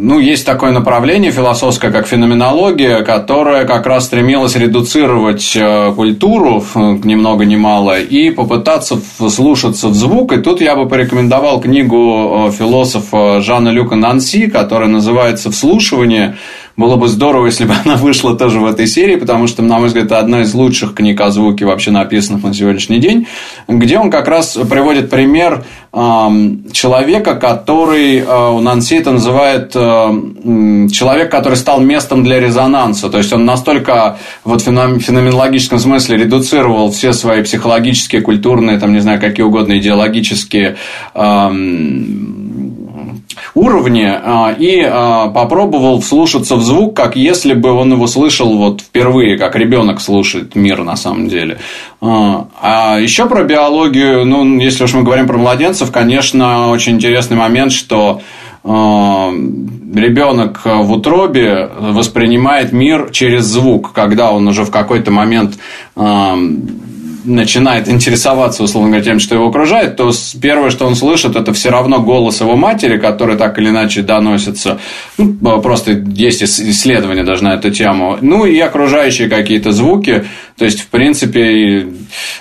[0.00, 7.14] ну, есть такое направление философское, как феноменология, которое как раз стремилось редуцировать э, культуру ни
[7.14, 10.32] много ни мало и попытаться вслушаться в звук.
[10.32, 16.36] И тут я бы порекомендовал книгу э, философа Жана Люка Нанси, которая называется «Вслушивание
[16.78, 19.88] было бы здорово, если бы она вышла тоже в этой серии, потому что, на мой
[19.88, 23.26] взгляд, это одна из лучших книг о звуке вообще написанных на сегодняшний день,
[23.66, 31.30] где он как раз приводит пример человека, который э, у Нанси это называет э, человек,
[31.30, 33.08] который стал местом для резонанса.
[33.08, 39.00] То есть он настолько вот в феноменологическом смысле редуцировал все свои психологические, культурные, там, не
[39.00, 40.76] знаю, какие угодно идеологические
[43.54, 48.80] уровни а, и а, попробовал вслушаться в звук, как если бы он его слышал вот
[48.80, 51.58] впервые, как ребенок слушает мир на самом деле.
[52.00, 57.36] А, а еще про биологию, ну, если уж мы говорим про младенцев, конечно, очень интересный
[57.36, 58.20] момент, что
[58.64, 65.58] ребенок в утробе воспринимает мир через звук, когда он уже в какой-то момент
[67.28, 70.10] начинает интересоваться, условно говоря, тем, что его окружает, то
[70.40, 74.80] первое, что он слышит, это все равно голос его матери, который так или иначе доносится.
[75.16, 78.18] Ну, просто есть исследования даже на эту тему.
[78.20, 80.24] Ну, и окружающие какие-то звуки.
[80.56, 81.86] То есть, в принципе,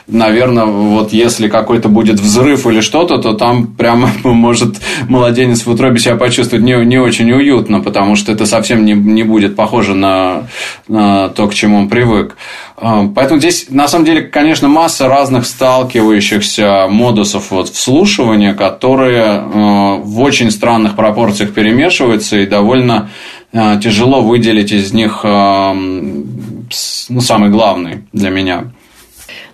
[0.08, 4.78] наверное, вот если какой-то будет взрыв или что-то, то там прямо может
[5.08, 9.24] младенец в утробе себя почувствовать не, не очень уютно, потому что это совсем не, не
[9.24, 10.48] будет похоже на,
[10.88, 12.36] на то, к чему он привык.
[12.80, 19.96] А, поэтому здесь, на самом деле, конечно, масса разных сталкивающихся модусов вот вслушивания, которые а,
[19.96, 23.10] в очень странных пропорциях перемешиваются, и довольно
[23.52, 28.66] а, тяжело выделить из них ну, самый главный для меня.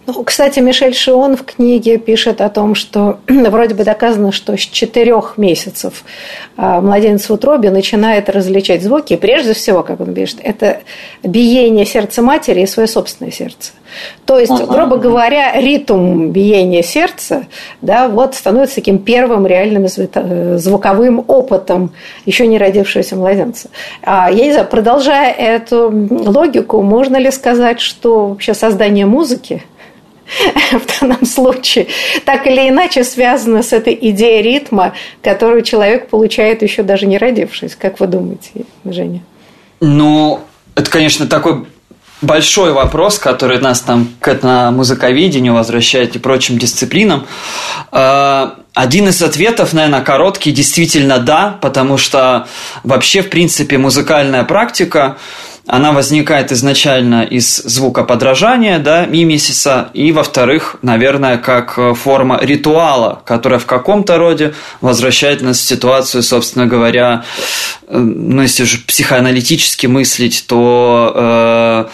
[0.06, 4.60] Ну, кстати, Мишель Шион в книге пишет о том, что вроде бы доказано, что с
[4.60, 6.04] четырех месяцев
[6.58, 9.14] а, младенец в утробе начинает различать звуки.
[9.14, 10.80] И прежде всего, как он пишет, это
[11.24, 13.72] биение сердца матери и свое собственное сердце.
[14.26, 14.66] То есть, ага.
[14.66, 17.46] грубо говоря, ритм биения сердца
[17.82, 21.92] да, вот становится таким первым реальным звуковым опытом
[22.26, 23.70] еще не родившегося младенца.
[24.02, 29.64] А, я не знаю, продолжая эту логику, можно ли сказать, что вообще создание музыки–
[30.72, 31.88] в данном случае,
[32.26, 37.76] так или иначе связано с этой идеей ритма, которую человек получает еще даже не родившись.
[37.76, 38.50] Как вы думаете,
[38.86, 39.22] Женя?
[39.82, 40.42] Ну,
[40.76, 41.66] это, конечно, такой
[42.22, 47.28] большой вопрос, который нас там к музыковедению возвращает и прочим дисциплинам.
[47.92, 52.48] А, один из ответов, наверное, короткий, действительно да, потому что
[52.84, 55.18] вообще, в принципе, музыкальная практика–
[55.66, 63.60] она возникает изначально из звукоподражания, да, мимесиса, и, во-вторых, наверное, как э, форма ритуала, которая
[63.60, 67.24] в каком-то роде возвращает нас в ситуацию, собственно говоря,
[67.88, 71.86] э, ну, если же психоаналитически мыслить, то э,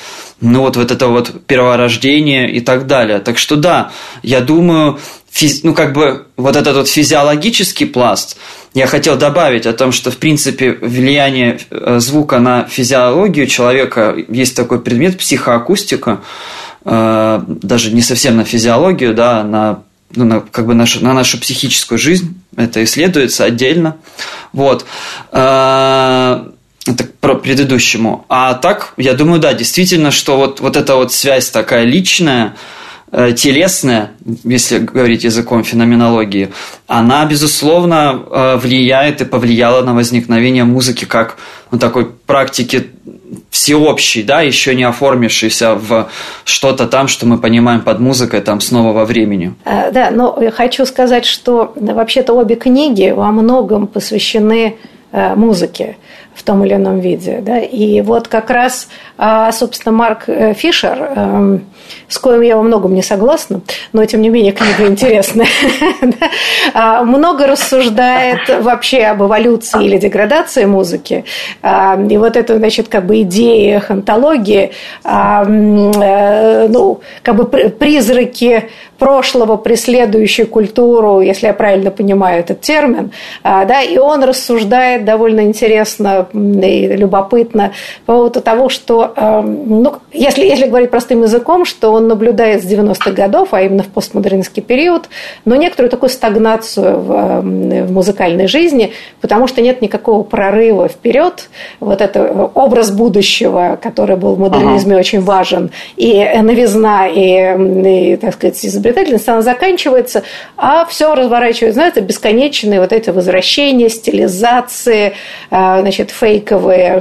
[0.41, 3.19] ну вот, вот это вот перворождение и так далее.
[3.19, 3.91] Так что да,
[4.23, 4.99] я думаю,
[5.29, 5.63] физ...
[5.63, 8.37] ну как бы вот этот вот физиологический пласт,
[8.73, 14.55] я хотел добавить о том, что в принципе влияние э, звука на физиологию человека есть
[14.55, 16.21] такой предмет психоакустика,
[16.85, 19.83] э, даже не совсем на физиологию, да, на
[20.15, 23.97] ну, на, как бы нашу, на нашу психическую жизнь, это исследуется отдельно.
[24.53, 24.85] Вот.
[25.31, 26.45] Э,
[26.85, 28.25] это про предыдущему.
[28.29, 32.55] А так, я думаю, да, действительно, что вот, вот эта вот связь такая личная,
[33.11, 34.11] телесная,
[34.43, 36.49] если говорить языком феноменологии,
[36.87, 41.37] она, безусловно, э, влияет и повлияла на возникновение музыки как
[41.71, 42.87] ну, такой практики
[43.49, 46.09] всеобщей, да, еще не оформившейся в
[46.43, 49.55] что-то там, что мы понимаем под музыкой там с нового времени.
[49.65, 54.75] Э, да, но хочу сказать, что вообще-то обе книги во многом посвящены
[55.11, 55.97] музыке
[56.39, 57.39] в том или ином виде.
[57.41, 57.59] Да?
[57.59, 58.87] И вот как раз,
[59.17, 61.65] а, собственно, Марк Фишер эм,
[62.07, 63.61] с коим я во многом не согласна,
[63.91, 65.47] но тем не менее книга интересная,
[66.73, 71.25] а, много рассуждает вообще об эволюции или деградации музыки.
[71.61, 74.71] А, и вот это, значит, как бы идея хантологии,
[75.03, 83.11] а, э, ну, как бы призраки прошлого, преследующие культуру, если я правильно понимаю этот термин,
[83.43, 87.73] да, и он рассуждает довольно интересно и любопытно
[88.05, 89.13] по поводу того, что,
[89.43, 93.87] ну, если, если говорить простым языком, что он наблюдает с 90-х годов, а именно в
[93.87, 95.09] постмодернистский период,
[95.45, 101.49] но некоторую такую стагнацию в, эм, в музыкальной жизни, потому что нет никакого прорыва вперед.
[101.79, 104.99] Вот это э, образ будущего, который был в модернизме ага.
[104.99, 110.23] очень важен, и новизна, и, и, так сказать, изобретательность, она заканчивается,
[110.57, 115.13] а все разворачивается, знаете, бесконечные вот эти возвращения, стилизации,
[115.51, 116.99] э, значит, значит, фейковые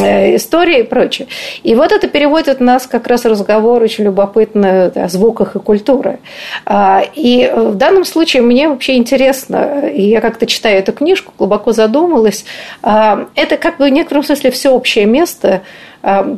[0.00, 1.28] э, истории и прочее.
[1.62, 6.18] И вот это переводит нас как раз разговор очень любопытно о звуках и культуре.
[6.66, 11.72] А, и в данном случае мне вообще интересно, и я как-то читаю эту книжку, глубоко
[11.72, 12.44] задумалась,
[12.82, 15.62] а, это как бы в некотором смысле всеобщее место,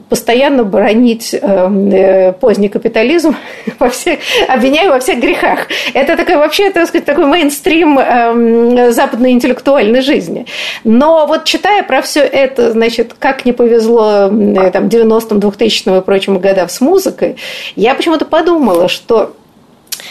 [0.09, 3.35] постоянно бронить эм, э, поздний капитализм,
[3.79, 5.67] во всех, обвиняя во всех грехах.
[5.93, 10.47] Это такой вообще, так сказать, такой мейнстрим эм, западной интеллектуальной жизни.
[10.85, 16.39] Но вот читая про все это, значит, как не повезло там, 90-м, 2000-м и прочим
[16.39, 17.37] годам с музыкой,
[17.75, 19.35] я почему-то подумала, что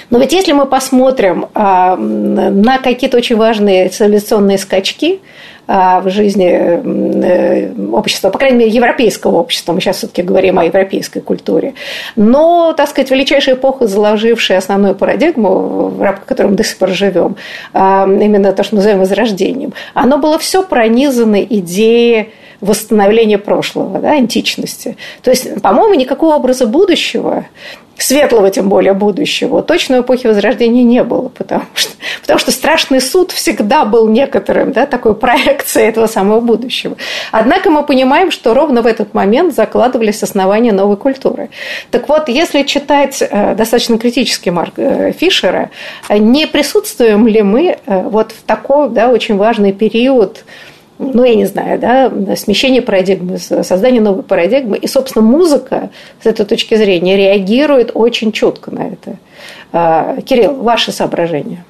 [0.10, 7.74] но ведь если мы посмотрим на какие-то очень важные цивилизационные скачки, а, в жизни э,
[7.92, 9.74] общества, по крайней мере, европейского общества.
[9.74, 11.74] Мы сейчас все-таки говорим о европейской культуре.
[12.16, 16.90] Но, так сказать, величайшая эпоха, заложившая основную парадигму, в рамках которой мы до сих пор
[16.90, 17.36] живем,
[17.74, 22.30] а, именно то, что мы называем возрождением, оно было все пронизано идеей
[22.62, 24.98] восстановления прошлого, да, античности.
[25.22, 27.46] То есть, по-моему, никакого образа будущего
[27.98, 33.02] светлого, тем более, будущего, точно в эпохе Возрождения не было, потому что, потому что страшный
[33.02, 36.98] суд всегда был некоторым, да, такой проекцией этого самого будущего.
[37.32, 41.50] Однако мы понимаем, что ровно в этот момент закладывались основания новой культуры.
[41.92, 45.70] Так вот, если читать э, достаточно критически Марк э, Фишера,
[46.10, 50.44] не присутствуем ли мы э, вот в такой да, очень важный период
[50.98, 54.78] ну, я не знаю, да, смещение парадигмы, создание новой парадигмы.
[54.78, 55.90] И, собственно, музыка
[56.24, 59.18] с этой точки зрения реагирует очень чутко на это.
[59.74, 61.66] А, Кирилл, ваши соображения?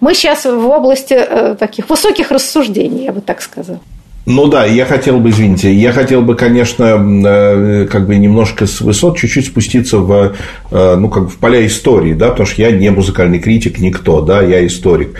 [0.00, 3.80] Мы сейчас в области э, таких высоких рассуждений, я бы так сказала.
[4.30, 8.82] Ну да, я хотел бы, извините, я хотел бы, конечно, э, как бы немножко с
[8.82, 10.34] высот чуть-чуть спуститься в,
[10.70, 14.42] э, ну, как в поля истории, да, потому что я не музыкальный критик, никто, да,
[14.42, 15.18] я историк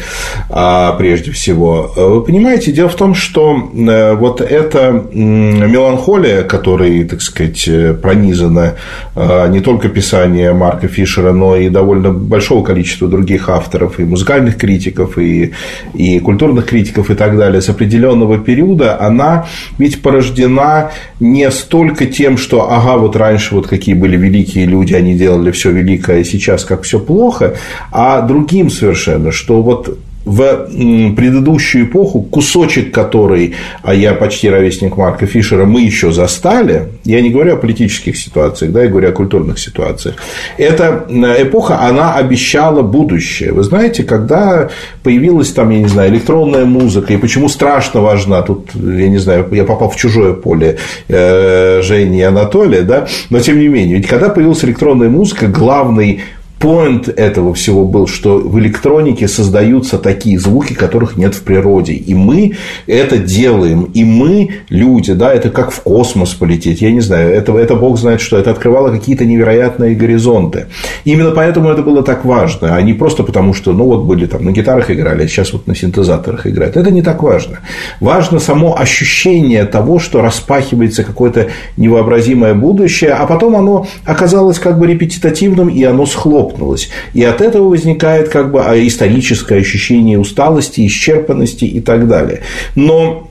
[0.50, 1.90] а, прежде всего.
[1.96, 7.66] Вы понимаете, дело в том, что э, вот эта меланхолия, которой, так сказать,
[8.02, 8.74] пронизана
[9.16, 15.16] не только писание Марка Фишера, но и довольно большого количества других авторов, и музыкальных критиков,
[15.16, 15.52] и,
[15.94, 19.46] и культурных критиков, и так далее, с определенного периода, она
[19.78, 20.90] ведь порождена
[21.20, 25.70] не столько тем, что, ага, вот раньше вот какие были великие люди, они делали все
[25.70, 27.56] великое, а сейчас как все плохо,
[27.92, 29.98] а другим совершенно, что вот
[30.28, 30.68] в
[31.16, 37.30] предыдущую эпоху, кусочек который, а я почти ровесник Марка Фишера, мы еще застали, я не
[37.30, 40.16] говорю о политических ситуациях, да, я говорю о культурных ситуациях,
[40.58, 41.06] эта
[41.38, 43.52] эпоха, она обещала будущее.
[43.52, 44.68] Вы знаете, когда
[45.02, 49.48] появилась там, я не знаю, электронная музыка, и почему страшно важна, тут, я не знаю,
[49.52, 54.06] я попал в чужое поле э, Жени и Анатолия, да, но тем не менее, ведь
[54.06, 56.20] когда появилась электронная музыка, главный
[56.58, 61.92] Поинт этого всего был, что в электронике создаются такие звуки, которых нет в природе.
[61.92, 62.56] И мы
[62.88, 63.84] это делаем.
[63.94, 66.82] И мы, люди, да, это как в космос полететь.
[66.82, 70.66] Я не знаю, это, это Бог знает, что это открывало какие-то невероятные горизонты.
[71.04, 74.44] Именно поэтому это было так важно, а не просто потому, что, ну, вот были там
[74.44, 76.76] на гитарах играли, а сейчас вот на синтезаторах играют.
[76.76, 77.60] Это не так важно.
[78.00, 84.88] Важно само ощущение того, что распахивается какое-то невообразимое будущее, а потом оно оказалось как бы
[84.88, 86.88] репетитативным, и оно схлопнулось схлопнулось.
[87.14, 92.42] И от этого возникает как бы а, историческое ощущение усталости, исчерпанности и так далее.
[92.74, 93.28] Но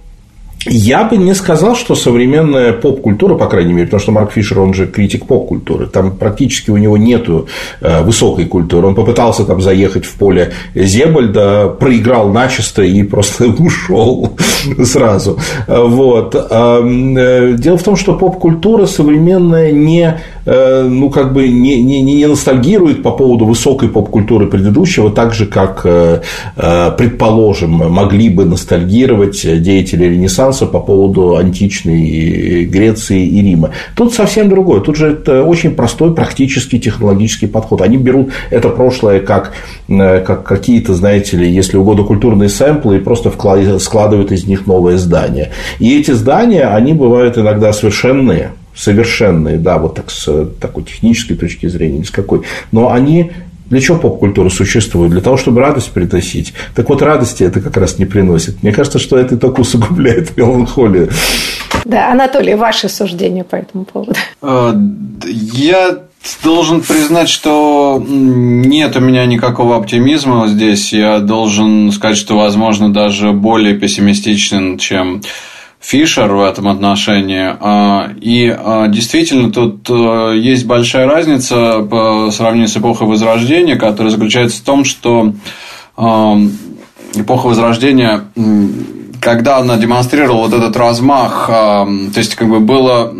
[0.70, 4.74] я бы не сказал, что современная поп-культура, по крайней мере, потому что Марк Фишер, он
[4.74, 7.48] же критик поп-культуры, там практически у него нету
[7.80, 8.88] э, высокой культуры.
[8.88, 14.32] Он попытался там заехать в поле Зебальда, проиграл начисто и просто ушел
[14.84, 15.40] сразу.
[15.68, 16.36] Вот.
[16.36, 23.04] Э, дело в том, что поп-культура современная не ну, как бы не, не, не ностальгирует
[23.04, 26.22] по поводу высокой поп-культуры предыдущего, так же, как, э,
[26.56, 33.72] э, предположим, могли бы ностальгировать деятели Ренессанса по поводу античной Греции и Рима.
[33.96, 34.80] Тут совсем другое.
[34.80, 37.82] Тут же это очень простой практический технологический подход.
[37.82, 39.54] Они берут это прошлое как,
[39.88, 43.32] как какие-то, знаете ли, если угодно, культурные сэмплы и просто
[43.80, 45.52] складывают из них новое здание.
[45.80, 51.68] И эти здания, они бывают иногда совершенные совершенные, да, вот так с такой технической точки
[51.68, 53.32] зрения, ни с какой, но они
[53.70, 55.12] для чего поп-культура существует?
[55.12, 56.54] Для того, чтобы радость приносить.
[56.74, 58.64] Так вот, радости это как раз не приносит.
[58.64, 61.10] Мне кажется, что это только усугубляет меланхолию.
[61.84, 64.14] Да, Анатолий, ваше суждение по этому поводу?
[64.42, 64.74] Э,
[65.26, 65.98] я
[66.44, 70.94] должен признать, что нет у меня никакого оптимизма здесь.
[70.94, 75.22] Я должен сказать, что, возможно, даже более пессимистичен, чем
[75.80, 77.56] Фишер в этом отношении.
[77.60, 84.12] А, и а, действительно, тут э, есть большая разница по сравнению с эпохой Возрождения, которая
[84.12, 85.34] заключается в том, что
[87.16, 88.24] эпоха Возрождения
[89.20, 93.12] когда она демонстрировала вот этот размах, то есть как бы было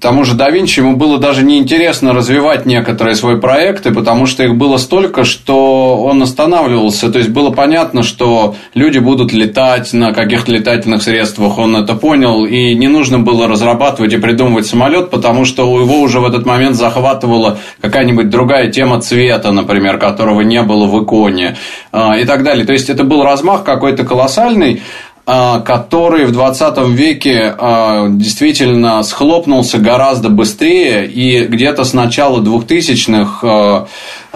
[0.00, 4.56] тому же да Винчи ему было даже неинтересно развивать некоторые свои проекты, потому что их
[4.56, 7.10] было столько, что он останавливался.
[7.10, 12.44] То есть было понятно, что люди будут летать на каких-то летательных средствах, он это понял,
[12.44, 16.46] и не нужно было разрабатывать и придумывать самолет, потому что у его уже в этот
[16.46, 21.56] момент захватывала какая-нибудь другая тема цвета, например, которого не было в иконе
[21.92, 22.64] а, и так далее.
[22.64, 24.82] То есть это был размах какой-то колоссальный.
[25.30, 33.40] А, который в 20 веке а, действительно схлопнулся гораздо быстрее, и где-то с начала 2000-х
[33.42, 33.86] а,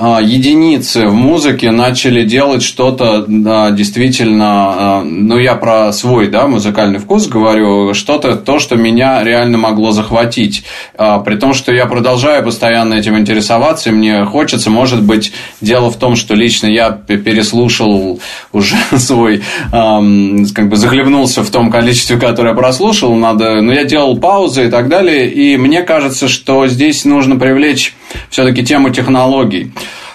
[0.03, 3.25] единицы в музыке начали делать что-то
[3.73, 9.93] действительно, ну я про свой да, музыкальный вкус говорю, что-то, то, что меня реально могло
[9.93, 10.65] захватить.
[10.97, 15.97] При том, что я продолжаю постоянно этим интересоваться, и мне хочется, может быть, дело в
[15.97, 18.21] том, что лично я переслушал
[18.53, 24.17] уже свой как бы захлебнулся в том количестве, которое прослушал, надо, но ну, я делал
[24.17, 27.95] паузы и так далее, и мне кажется, что здесь нужно привлечь
[28.31, 29.73] все-таки тему технологий.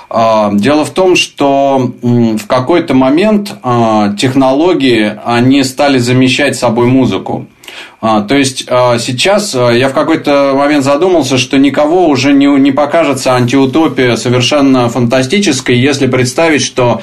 [0.10, 7.48] А, дело в том, что в какой-то момент а, технологии, они стали замещать собой музыку.
[8.00, 14.16] А, то есть сейчас я в какой-то момент задумался, что никого уже не, покажется антиутопия
[14.16, 17.02] совершенно фантастической, если представить, что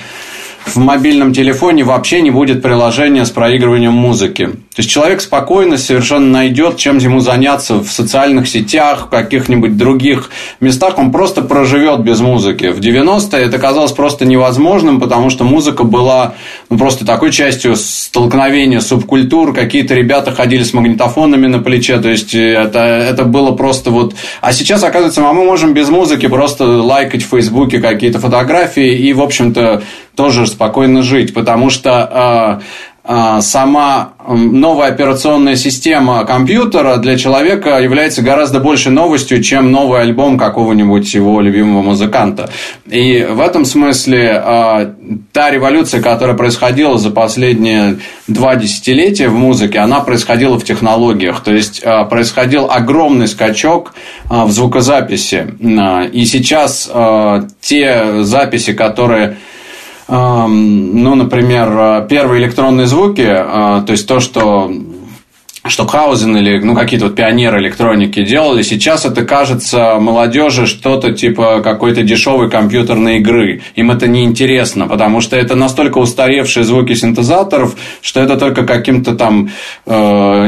[0.64, 4.50] в мобильном телефоне вообще не будет приложения с проигрыванием музыки.
[4.74, 10.30] То есть человек спокойно совершенно найдет, чем ему заняться в социальных сетях, в каких-нибудь других
[10.58, 10.98] местах.
[10.98, 12.72] Он просто проживет без музыки.
[12.72, 16.34] В 90-е это казалось просто невозможным, потому что музыка была
[16.70, 19.54] ну, просто такой частью столкновения субкультур.
[19.54, 21.98] Какие-то ребята ходили с магнитофонами на плече.
[21.98, 24.16] То есть это, это было просто вот...
[24.40, 29.12] А сейчас, оказывается, а мы можем без музыки просто лайкать в Фейсбуке какие-то фотографии и,
[29.12, 29.82] в общем-то,
[30.16, 38.60] тоже спокойно жить, потому что э, сама новая операционная система компьютера для человека является гораздо
[38.60, 42.48] большей новостью, чем новый альбом какого-нибудь его любимого музыканта.
[42.86, 44.92] И в этом смысле э,
[45.32, 51.40] та революция, которая происходила за последние два десятилетия в музыке, она происходила в технологиях.
[51.40, 53.92] То есть э, происходил огромный скачок
[54.30, 55.46] в звукозаписи.
[56.12, 56.90] И сейчас
[57.60, 59.36] те записи, которые
[60.08, 64.70] ну, например, э, первые электронные звуки, э, то есть то, что
[65.66, 68.62] Штокхаузен или ну, какие-то вот пионеры электроники делали.
[68.62, 73.62] Сейчас это кажется молодежи что-то типа какой-то дешевой компьютерной игры.
[73.74, 79.14] Им это не интересно, потому что это настолько устаревшие звуки синтезаторов, что это только каким-то
[79.14, 79.50] там
[79.86, 79.94] э,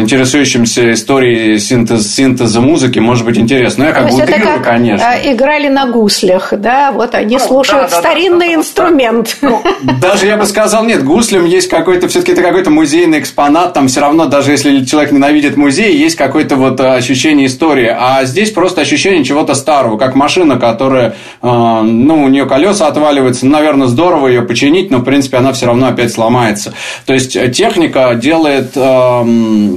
[0.00, 3.84] интересующимся историей синтез, синтеза музыки может быть интересно.
[3.84, 5.04] Ну, я как бы утрирую, конечно.
[5.04, 9.38] Э, играли на гуслях, да, вот они ну, слушают да, да, старинный да, инструмент.
[9.40, 9.62] Ну,
[10.00, 14.00] даже я бы сказал, нет, гуслям есть какой-то, все-таки это какой-то музейный экспонат, там все
[14.00, 17.94] равно, даже если человек человек ненавидит музей, есть какое-то вот э, ощущение истории.
[17.96, 23.46] А здесь просто ощущение чего-то старого, как машина, которая, э, ну, у нее колеса отваливаются.
[23.46, 26.74] Ну, наверное, здорово ее починить, но, в принципе, она все равно опять сломается.
[27.06, 28.74] То есть, э, техника делает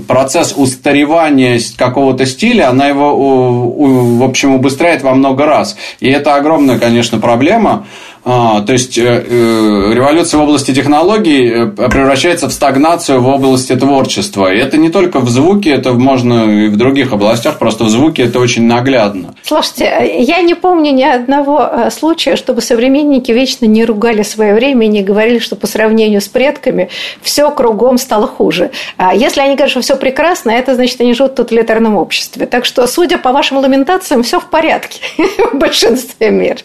[0.08, 5.76] процесс устаревания какого-то стиля, она его, в общем, убыстряет во много раз.
[6.00, 7.86] И это огромная, конечно, проблема.
[8.26, 13.76] А, то есть э, э, революция в области технологий э, превращается в стагнацию в области
[13.76, 14.54] творчества.
[14.54, 18.24] И это не только в звуке, это можно и в других областях, просто в звуке
[18.24, 19.36] это очень наглядно.
[19.44, 24.90] Слушайте, я не помню ни одного случая, чтобы современники вечно не ругали свое время и
[24.90, 26.90] не говорили, что по сравнению с предками
[27.22, 28.72] все кругом стало хуже.
[28.98, 32.46] А если они говорят, что все прекрасно, это значит, они живут в тоталитарном обществе.
[32.46, 35.00] Так что, судя по вашим ламентациям, все в порядке
[35.54, 36.60] в большинстве мира.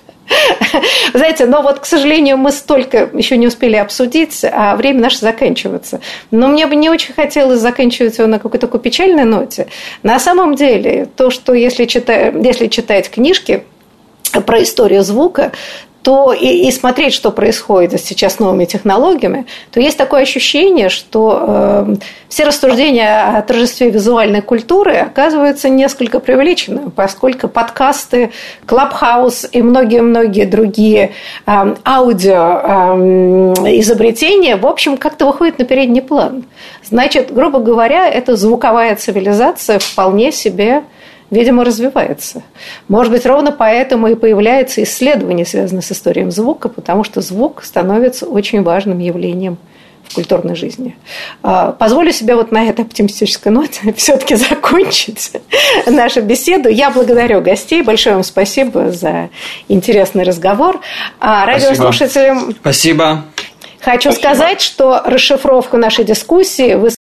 [1.12, 6.01] Знаете, но вот, к сожалению, мы столько еще не успели обсудить, а время наше заканчивается.
[6.31, 9.66] Но мне бы не очень хотелось заканчивать его на какой-то такой печальной ноте.
[10.03, 13.64] На самом деле, то, что если, читать, если читать книжки
[14.47, 15.53] про историю звука,
[16.05, 21.44] то и, и смотреть, что происходит сейчас с новыми технологиями, то есть такое ощущение, что
[21.88, 21.94] э,
[22.28, 28.32] все рассуждения о торжестве визуальной культуры оказываются несколько преувеличенными, поскольку подкасты,
[28.66, 31.12] Клабхаус и многие-многие другие
[31.46, 36.44] э, аудио э, изобретения, в общем, как-то выходят на передний план.
[36.84, 40.82] Значит, грубо говоря, эта звуковая цивилизация вполне себе
[41.31, 42.43] видимо, развивается.
[42.89, 48.27] Может быть, ровно поэтому и появляется исследование, связанное с историей звука, потому что звук становится
[48.27, 49.59] очень важным явлением
[50.09, 50.97] в культурной жизни.
[51.43, 55.33] А, позволю себе вот на этой оптимистической ноте все-таки закончить
[55.87, 56.68] нашу беседу.
[56.68, 57.83] Я благодарю гостей.
[57.83, 59.31] Большое вам спасибо за
[59.68, 60.81] интересный разговор.
[61.20, 62.55] А радиослушателям...
[62.61, 63.25] Спасибо.
[63.81, 64.35] Хочу Спасибо.
[64.35, 66.89] сказать, что расшифровку нашей дискуссии вы